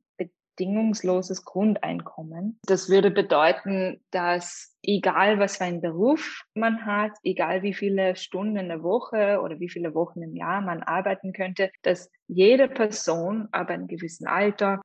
[0.60, 2.58] bedingungsloses Grundeinkommen.
[2.66, 8.56] Das würde bedeuten, dass egal was für einen Beruf man hat, egal wie viele Stunden
[8.56, 13.48] in der Woche oder wie viele Wochen im Jahr man arbeiten könnte, dass jede Person
[13.52, 14.82] ab einem gewissen Alter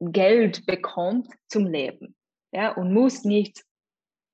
[0.00, 2.16] Geld bekommt zum Leben.
[2.52, 3.62] Ja, und muss nicht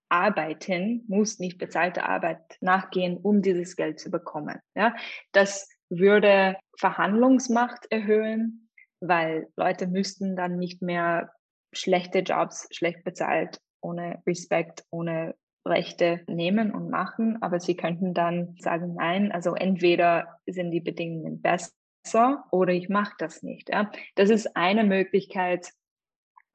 [0.09, 4.59] arbeiten, muss nicht bezahlte Arbeit nachgehen, um dieses Geld zu bekommen.
[4.75, 4.95] Ja,
[5.33, 8.62] das würde Verhandlungsmacht erhöhen,
[9.03, 11.33] weil Leute müssten dann nicht mehr
[11.73, 15.35] schlechte Jobs, schlecht bezahlt, ohne Respekt, ohne
[15.67, 21.41] Rechte nehmen und machen, aber sie könnten dann sagen, nein, also entweder sind die Bedingungen
[21.41, 23.69] besser oder ich mache das nicht.
[23.69, 23.91] Ja.
[24.17, 25.71] Das ist eine Möglichkeit,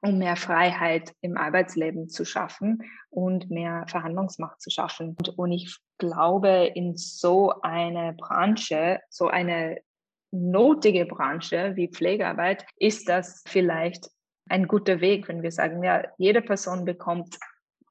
[0.00, 5.16] um mehr Freiheit im Arbeitsleben zu schaffen und mehr Verhandlungsmacht zu schaffen.
[5.18, 9.80] Und, und ich glaube, in so eine Branche, so eine
[10.30, 14.08] notige Branche wie Pflegearbeit, ist das vielleicht
[14.48, 17.38] ein guter Weg, wenn wir sagen, ja, jede Person bekommt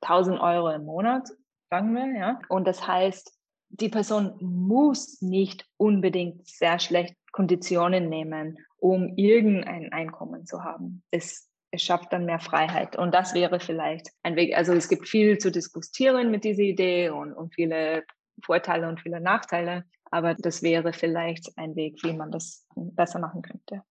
[0.02, 1.28] 1000 Euro im Monat,
[1.70, 2.40] sagen wir, ja.
[2.50, 3.34] Und das heißt,
[3.70, 11.04] die Person muss nicht unbedingt sehr schlechte Konditionen nehmen, um irgendein Einkommen zu haben.
[11.12, 12.98] Es es schafft dann mehr Freiheit.
[12.98, 14.56] Und das wäre vielleicht ein Weg.
[14.56, 18.04] Also es gibt viel zu diskutieren mit dieser Idee und, und viele
[18.44, 19.86] Vorteile und viele Nachteile.
[20.10, 23.84] Aber das wäre vielleicht ein Weg, wie man das besser machen könnte.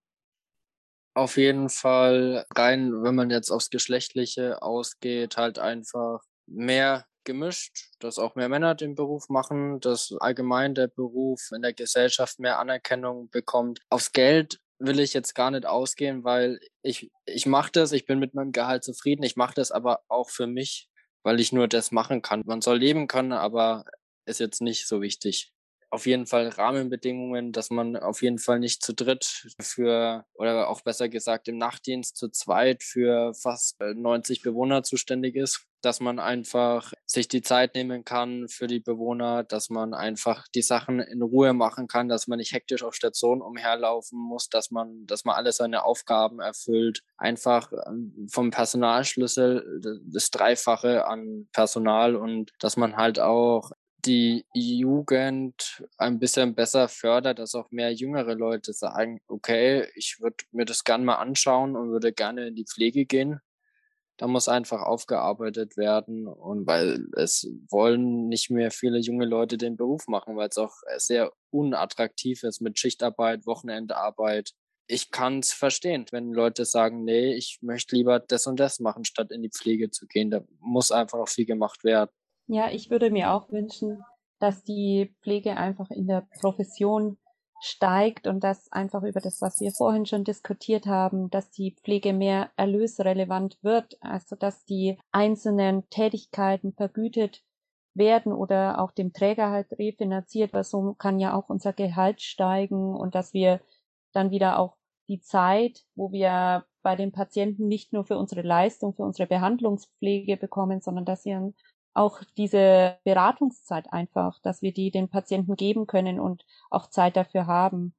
[1.14, 8.18] Auf jeden Fall rein, wenn man jetzt aufs Geschlechtliche ausgeht, halt einfach mehr gemischt, dass
[8.18, 13.28] auch mehr Männer den Beruf machen, dass allgemein der Beruf in der Gesellschaft mehr Anerkennung
[13.30, 13.80] bekommt.
[13.90, 18.18] Aufs Geld will ich jetzt gar nicht ausgehen, weil ich, ich mache das, ich bin
[18.18, 20.88] mit meinem Gehalt zufrieden, ich mache das aber auch für mich,
[21.22, 22.42] weil ich nur das machen kann.
[22.46, 23.84] Man soll leben können, aber
[24.26, 25.52] ist jetzt nicht so wichtig.
[25.88, 30.80] Auf jeden Fall Rahmenbedingungen, dass man auf jeden Fall nicht zu dritt für, oder auch
[30.80, 36.18] besser gesagt im Nachtdienst zu zweit für fast 90 äh, Bewohner zuständig ist dass man
[36.18, 41.22] einfach sich die Zeit nehmen kann für die Bewohner, dass man einfach die Sachen in
[41.22, 45.36] Ruhe machen kann, dass man nicht hektisch auf Station umherlaufen muss, dass man, dass man
[45.36, 47.02] alle seine Aufgaben erfüllt.
[47.16, 49.80] Einfach ähm, vom Personalschlüssel
[50.12, 53.70] das Dreifache an Personal und dass man halt auch
[54.06, 60.36] die Jugend ein bisschen besser fördert, dass auch mehr jüngere Leute sagen, okay, ich würde
[60.52, 63.40] mir das gerne mal anschauen und würde gerne in die Pflege gehen
[64.16, 69.76] da muss einfach aufgearbeitet werden und weil es wollen nicht mehr viele junge Leute den
[69.76, 74.52] Beruf machen, weil es auch sehr unattraktiv ist mit Schichtarbeit, Wochenendarbeit.
[74.86, 79.04] Ich kann es verstehen, wenn Leute sagen, nee, ich möchte lieber das und das machen,
[79.04, 80.30] statt in die Pflege zu gehen.
[80.30, 82.10] Da muss einfach noch viel gemacht werden.
[82.48, 84.02] Ja, ich würde mir auch wünschen,
[84.38, 87.18] dass die Pflege einfach in der Profession
[87.60, 92.12] steigt und das einfach über das, was wir vorhin schon diskutiert haben, dass die Pflege
[92.12, 97.42] mehr erlösrelevant wird, also dass die einzelnen Tätigkeiten vergütet
[97.94, 102.94] werden oder auch dem Träger halt refinanziert, weil so kann ja auch unser Gehalt steigen
[102.94, 103.60] und dass wir
[104.12, 104.76] dann wieder auch
[105.08, 110.36] die Zeit, wo wir bei den Patienten nicht nur für unsere Leistung, für unsere Behandlungspflege
[110.36, 111.52] bekommen, sondern dass wir
[111.96, 117.46] auch diese Beratungszeit einfach, dass wir die den Patienten geben können und auch Zeit dafür
[117.46, 117.94] haben.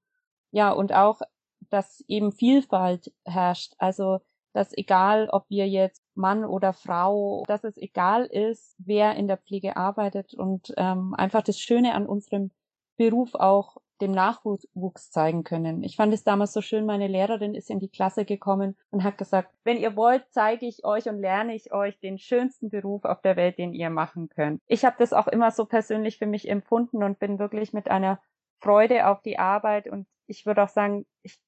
[0.51, 1.21] Ja, und auch,
[1.69, 3.73] dass eben Vielfalt herrscht.
[3.79, 4.19] Also,
[4.53, 9.37] dass egal, ob wir jetzt Mann oder Frau, dass es egal ist, wer in der
[9.37, 12.51] Pflege arbeitet und ähm, einfach das Schöne an unserem
[12.97, 15.83] Beruf auch dem Nachwuchs zeigen können.
[15.83, 19.17] Ich fand es damals so schön, meine Lehrerin ist in die Klasse gekommen und hat
[19.17, 23.21] gesagt, wenn ihr wollt, zeige ich euch und lerne ich euch den schönsten Beruf auf
[23.21, 24.61] der Welt, den ihr machen könnt.
[24.67, 28.19] Ich habe das auch immer so persönlich für mich empfunden und bin wirklich mit einer
[28.59, 31.39] Freude auf die Arbeit und ich würde auch sagen, ich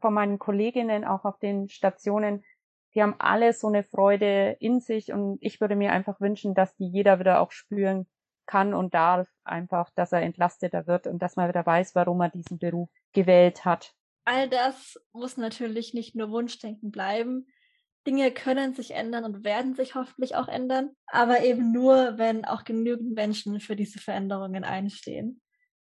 [0.00, 2.44] von meinen Kolleginnen auch auf den Stationen,
[2.94, 6.74] die haben alle so eine Freude in sich und ich würde mir einfach wünschen, dass
[6.76, 8.06] die jeder wieder auch spüren
[8.50, 12.30] kann und darf einfach, dass er entlasteter wird und dass man wieder weiß, warum er
[12.30, 13.94] diesen Beruf gewählt hat.
[14.24, 17.46] All das muss natürlich nicht nur Wunschdenken bleiben.
[18.08, 22.64] Dinge können sich ändern und werden sich hoffentlich auch ändern, aber eben nur, wenn auch
[22.64, 25.40] genügend Menschen für diese Veränderungen einstehen.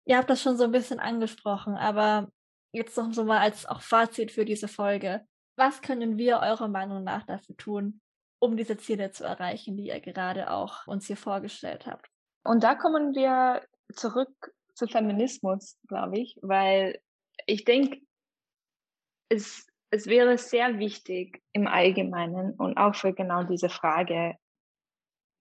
[0.05, 2.29] Ihr habt das schon so ein bisschen angesprochen, aber
[2.71, 5.25] jetzt noch so mal als auch Fazit für diese Folge.
[5.55, 8.01] Was können wir eurer Meinung nach dafür tun,
[8.39, 12.12] um diese Ziele zu erreichen, die ihr gerade auch uns hier vorgestellt habt?
[12.43, 16.99] Und da kommen wir zurück zu Feminismus, glaube ich, weil
[17.45, 18.01] ich denke,
[19.29, 24.35] es, es wäre sehr wichtig im Allgemeinen und auch für genau diese Frage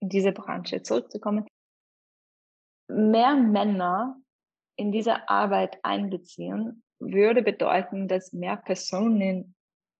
[0.01, 1.47] in diese Branche zurückzukommen,
[2.89, 4.17] mehr Männer
[4.77, 9.55] in diese Arbeit einbeziehen, würde bedeuten, dass mehr Personen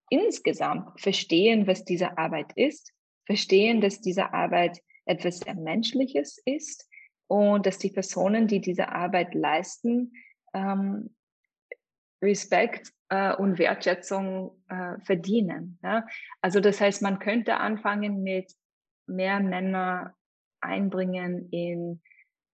[0.09, 2.93] insgesamt verstehen, was diese Arbeit ist,
[3.27, 6.89] verstehen, dass diese Arbeit etwas sehr Menschliches ist
[7.27, 10.13] und dass die Personen, die diese Arbeit leisten,
[10.55, 11.15] ähm,
[12.23, 15.79] Respekt äh, und Wertschätzung äh, verdienen.
[15.83, 16.07] Ja?
[16.41, 18.53] Also das heißt, man könnte anfangen mit
[19.07, 20.15] mehr Männer
[20.61, 22.01] einbringen in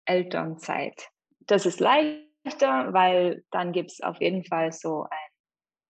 [0.05, 1.09] Elternzeit.
[1.41, 5.27] Das ist leichter, weil dann gibt es auf jeden Fall so ein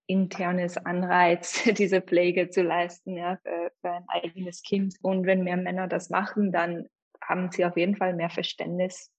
[0.07, 4.95] internes Anreiz, diese Pflege zu leisten ja, für, für ein eigenes Kind.
[5.01, 6.87] Und wenn mehr Männer das machen, dann
[7.27, 9.11] haben sie auf jeden Fall mehr Verständnis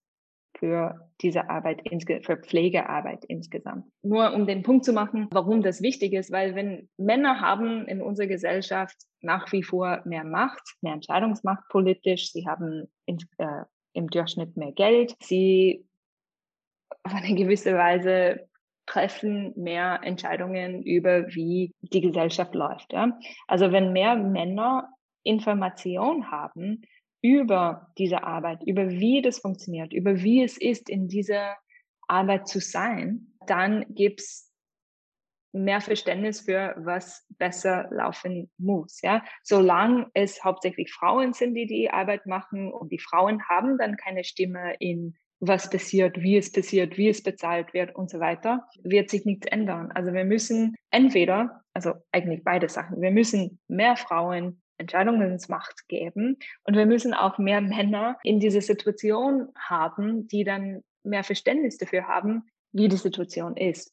[0.57, 1.83] für diese Arbeit,
[2.23, 3.87] für Pflegearbeit insgesamt.
[4.03, 8.03] Nur um den Punkt zu machen, warum das wichtig ist, weil wenn Männer haben in
[8.03, 14.09] unserer Gesellschaft nach wie vor mehr Macht, mehr Entscheidungsmacht politisch, sie haben in, äh, im
[14.09, 15.87] Durchschnitt mehr Geld, sie
[17.03, 18.49] auf eine gewisse Weise
[18.87, 22.93] treffen mehr Entscheidungen über, wie die Gesellschaft läuft.
[22.93, 23.19] Ja?
[23.47, 24.89] Also wenn mehr Männer
[25.25, 26.83] Information haben
[27.23, 31.57] über diese Arbeit, über wie das funktioniert, über wie es ist, in dieser
[32.07, 34.49] Arbeit zu sein, dann gibt's
[35.53, 39.01] mehr Verständnis für was besser laufen muss.
[39.03, 43.97] Ja, solange es hauptsächlich Frauen sind, die die Arbeit machen und die Frauen haben dann
[43.97, 48.69] keine Stimme in was passiert, wie es passiert, wie es bezahlt wird und so weiter,
[48.83, 49.93] wird sich nichts ändern.
[49.93, 56.77] Also wir müssen entweder, also eigentlich beide Sachen, wir müssen mehr Frauen Entscheidungsmacht geben und
[56.77, 62.51] wir müssen auch mehr Männer in diese Situation haben, die dann mehr Verständnis dafür haben,
[62.73, 63.93] wie die Situation ist.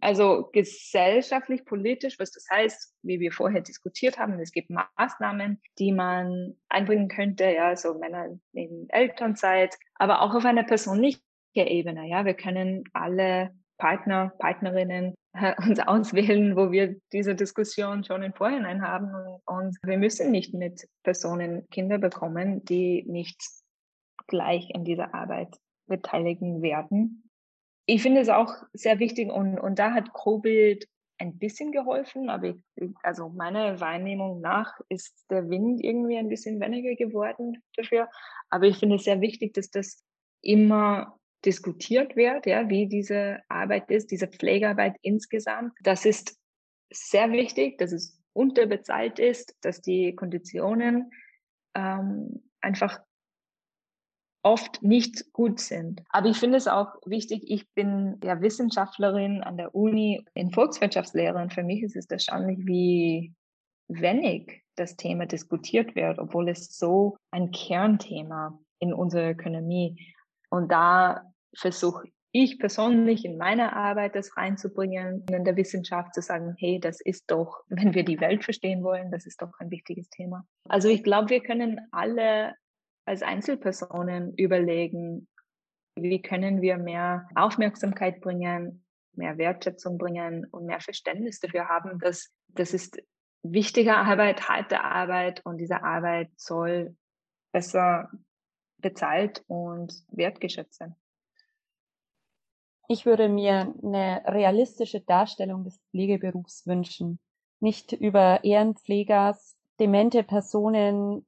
[0.00, 5.92] Also gesellschaftlich, politisch, was das heißt, wie wir vorher diskutiert haben, es gibt Maßnahmen, die
[5.92, 11.22] man einbringen könnte, ja, so Männer in Elternzeit, aber auch auf einer persönlichen
[11.54, 15.14] Ebene, ja, wir können alle Partner, Partnerinnen
[15.68, 19.10] uns auswählen, wo wir diese Diskussion schon im Vorhinein haben
[19.44, 23.40] und, wir müssen nicht mit Personen Kinder bekommen, die nicht
[24.26, 25.56] gleich in dieser Arbeit
[25.86, 27.22] beteiligen werden
[27.86, 30.86] ich finde es auch sehr wichtig und, und da hat Covid
[31.18, 32.56] ein bisschen geholfen, aber ich,
[33.02, 38.08] also meiner Wahrnehmung nach ist der Wind irgendwie ein bisschen weniger geworden dafür.
[38.50, 40.04] Aber ich finde es sehr wichtig, dass das
[40.42, 45.72] immer diskutiert wird, ja, wie diese Arbeit ist, diese Pflegearbeit insgesamt.
[45.82, 46.36] Das ist
[46.92, 51.10] sehr wichtig, dass es unterbezahlt ist, dass die Konditionen
[51.74, 53.00] ähm, einfach
[54.42, 56.02] oft nicht gut sind.
[56.10, 61.40] Aber ich finde es auch wichtig, ich bin ja Wissenschaftlerin an der Uni in Volkswirtschaftslehre
[61.40, 63.34] und für mich ist es erstaunlich, wie
[63.88, 70.14] wenig das Thema diskutiert wird, obwohl es so ein Kernthema in unserer Ökonomie.
[70.50, 76.54] Und da versuche ich persönlich in meiner Arbeit das reinzubringen, in der Wissenschaft zu sagen,
[76.58, 80.10] hey, das ist doch, wenn wir die Welt verstehen wollen, das ist doch ein wichtiges
[80.10, 80.46] Thema.
[80.68, 82.54] Also ich glaube, wir können alle
[83.06, 85.28] als Einzelpersonen überlegen,
[85.98, 88.84] wie können wir mehr Aufmerksamkeit bringen,
[89.14, 93.00] mehr Wertschätzung bringen und mehr Verständnis dafür haben, dass das ist
[93.42, 96.96] wichtige Arbeit, harte Arbeit und diese Arbeit soll
[97.52, 98.10] besser
[98.78, 100.94] bezahlt und wertgeschätzt sein.
[102.88, 107.18] Ich würde mir eine realistische Darstellung des Pflegeberufs wünschen.
[107.60, 111.26] Nicht über Ehrenpflegers, demente Personen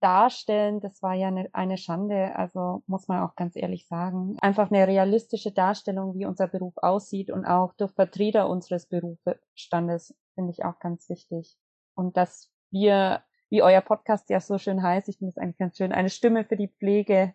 [0.00, 4.36] darstellen, das war ja eine, Schande, also muss man auch ganz ehrlich sagen.
[4.40, 10.52] Einfach eine realistische Darstellung, wie unser Beruf aussieht und auch durch Vertreter unseres Berufsstandes finde
[10.52, 11.56] ich auch ganz wichtig.
[11.94, 15.78] Und dass wir, wie euer Podcast ja so schön heißt, ich finde es eigentlich ganz
[15.78, 17.34] schön, eine Stimme für die Pflege,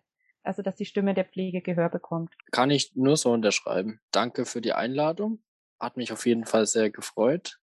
[0.50, 2.34] also dass die Stimme der Pflege Gehör bekommt.
[2.50, 4.00] Kann ich nur so unterschreiben.
[4.10, 5.40] Danke für die Einladung.
[5.78, 7.60] Hat mich auf jeden Fall sehr gefreut.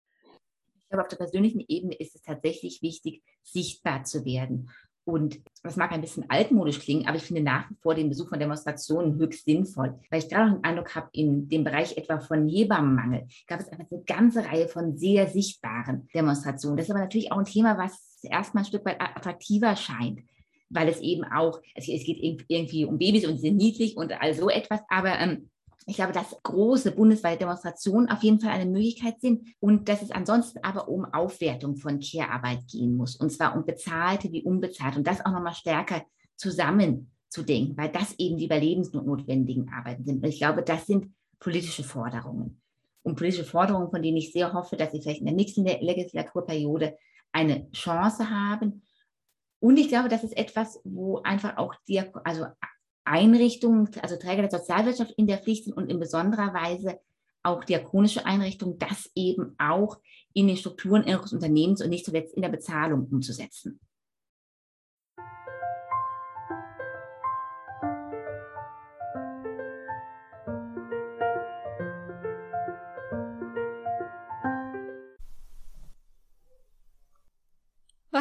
[0.76, 4.70] Ich glaube, auf der persönlichen Ebene ist es tatsächlich wichtig, sichtbar zu werden.
[5.04, 8.28] Und das mag ein bisschen altmodisch klingen, aber ich finde nach wie vor den Besuch
[8.28, 12.20] von Demonstrationen höchst sinnvoll, weil ich gerade auch den Eindruck habe, in dem Bereich etwa
[12.20, 16.76] von Hebammenmangel gab es einfach eine ganze Reihe von sehr sichtbaren Demonstrationen.
[16.76, 20.20] Das ist aber natürlich auch ein Thema, was erstmal ein Stück weit attraktiver scheint
[20.74, 22.18] weil es eben auch, es, geht
[22.48, 25.48] irgendwie um Babys und sie sind niedlich und all so etwas, aber ähm,
[25.86, 30.10] ich glaube, dass große bundesweite Demonstrationen auf jeden Fall eine Möglichkeit sind und dass es
[30.10, 33.16] ansonsten aber um Aufwertung von Care-Arbeit gehen muss.
[33.16, 36.02] Und zwar um bezahlte wie unbezahlte und das auch nochmal stärker
[36.36, 40.22] zusammenzudenken, weil das eben die überlebensnotwendigen Arbeiten sind.
[40.22, 42.62] Und ich glaube, das sind politische Forderungen.
[43.02, 46.96] Und politische Forderungen, von denen ich sehr hoffe, dass sie vielleicht in der nächsten Legislaturperiode
[47.32, 48.82] eine Chance haben.
[49.60, 52.46] Und ich glaube, das ist etwas, wo einfach auch die, also
[53.04, 57.00] Einrichtungen, also Träger der Sozialwirtschaft in der Pflicht sind und in besonderer Weise
[57.42, 59.98] auch diakonische Einrichtungen, das eben auch
[60.32, 63.80] in den Strukturen ihres Unternehmens und nicht zuletzt in der Bezahlung umzusetzen.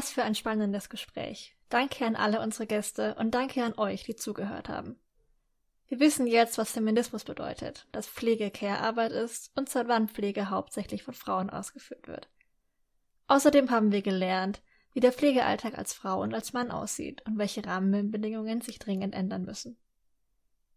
[0.04, 1.56] Was für ein spannendes Gespräch.
[1.70, 5.00] Danke an alle unsere Gäste und danke an euch, die zugehört haben.
[5.88, 11.04] Wir wissen jetzt, was Feminismus bedeutet, dass Pflege Care-Arbeit ist und seit wann Pflege hauptsächlich
[11.04, 12.28] von Frauen ausgeführt wird.
[13.28, 17.66] Außerdem haben wir gelernt, wie der Pflegealltag als Frau und als Mann aussieht und welche
[17.66, 19.78] Rahmenbedingungen sich dringend ändern müssen.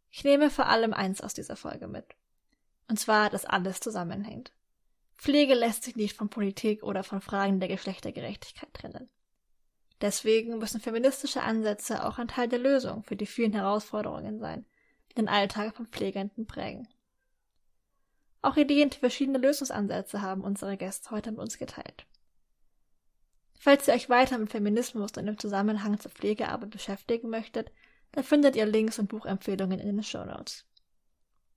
[0.09, 2.14] Ich nehme vor allem eins aus dieser Folge mit.
[2.89, 4.53] Und zwar, dass alles zusammenhängt.
[5.16, 9.11] Pflege lässt sich nicht von Politik oder von Fragen der Geschlechtergerechtigkeit trennen.
[10.01, 14.66] Deswegen müssen feministische Ansätze auch ein Teil der Lösung für die vielen Herausforderungen sein,
[15.11, 16.86] die den Alltag von Pflegenden prägen.
[18.42, 22.07] Auch Ideen für verschiedene Lösungsansätze haben unsere Gäste heute mit uns geteilt.
[23.59, 27.72] Falls ihr euch weiter mit Feminismus und im Zusammenhang zur Pflegearbeit beschäftigen möchtet,
[28.12, 30.64] dann findet ihr Links und Buchempfehlungen in den Show Notes.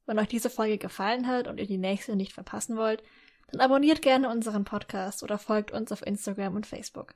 [0.05, 3.03] Wenn euch diese Folge gefallen hat und ihr die nächste nicht verpassen wollt,
[3.51, 7.13] dann abonniert gerne unseren Podcast oder folgt uns auf Instagram und Facebook.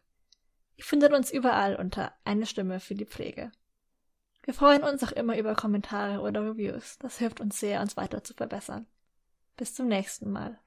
[0.75, 3.51] Ihr findet uns überall unter Eine Stimme für die Pflege.
[4.43, 6.97] Wir freuen uns auch immer über Kommentare oder Reviews.
[6.99, 8.87] Das hilft uns sehr, uns weiter zu verbessern.
[9.55, 10.59] Bis zum nächsten Mal.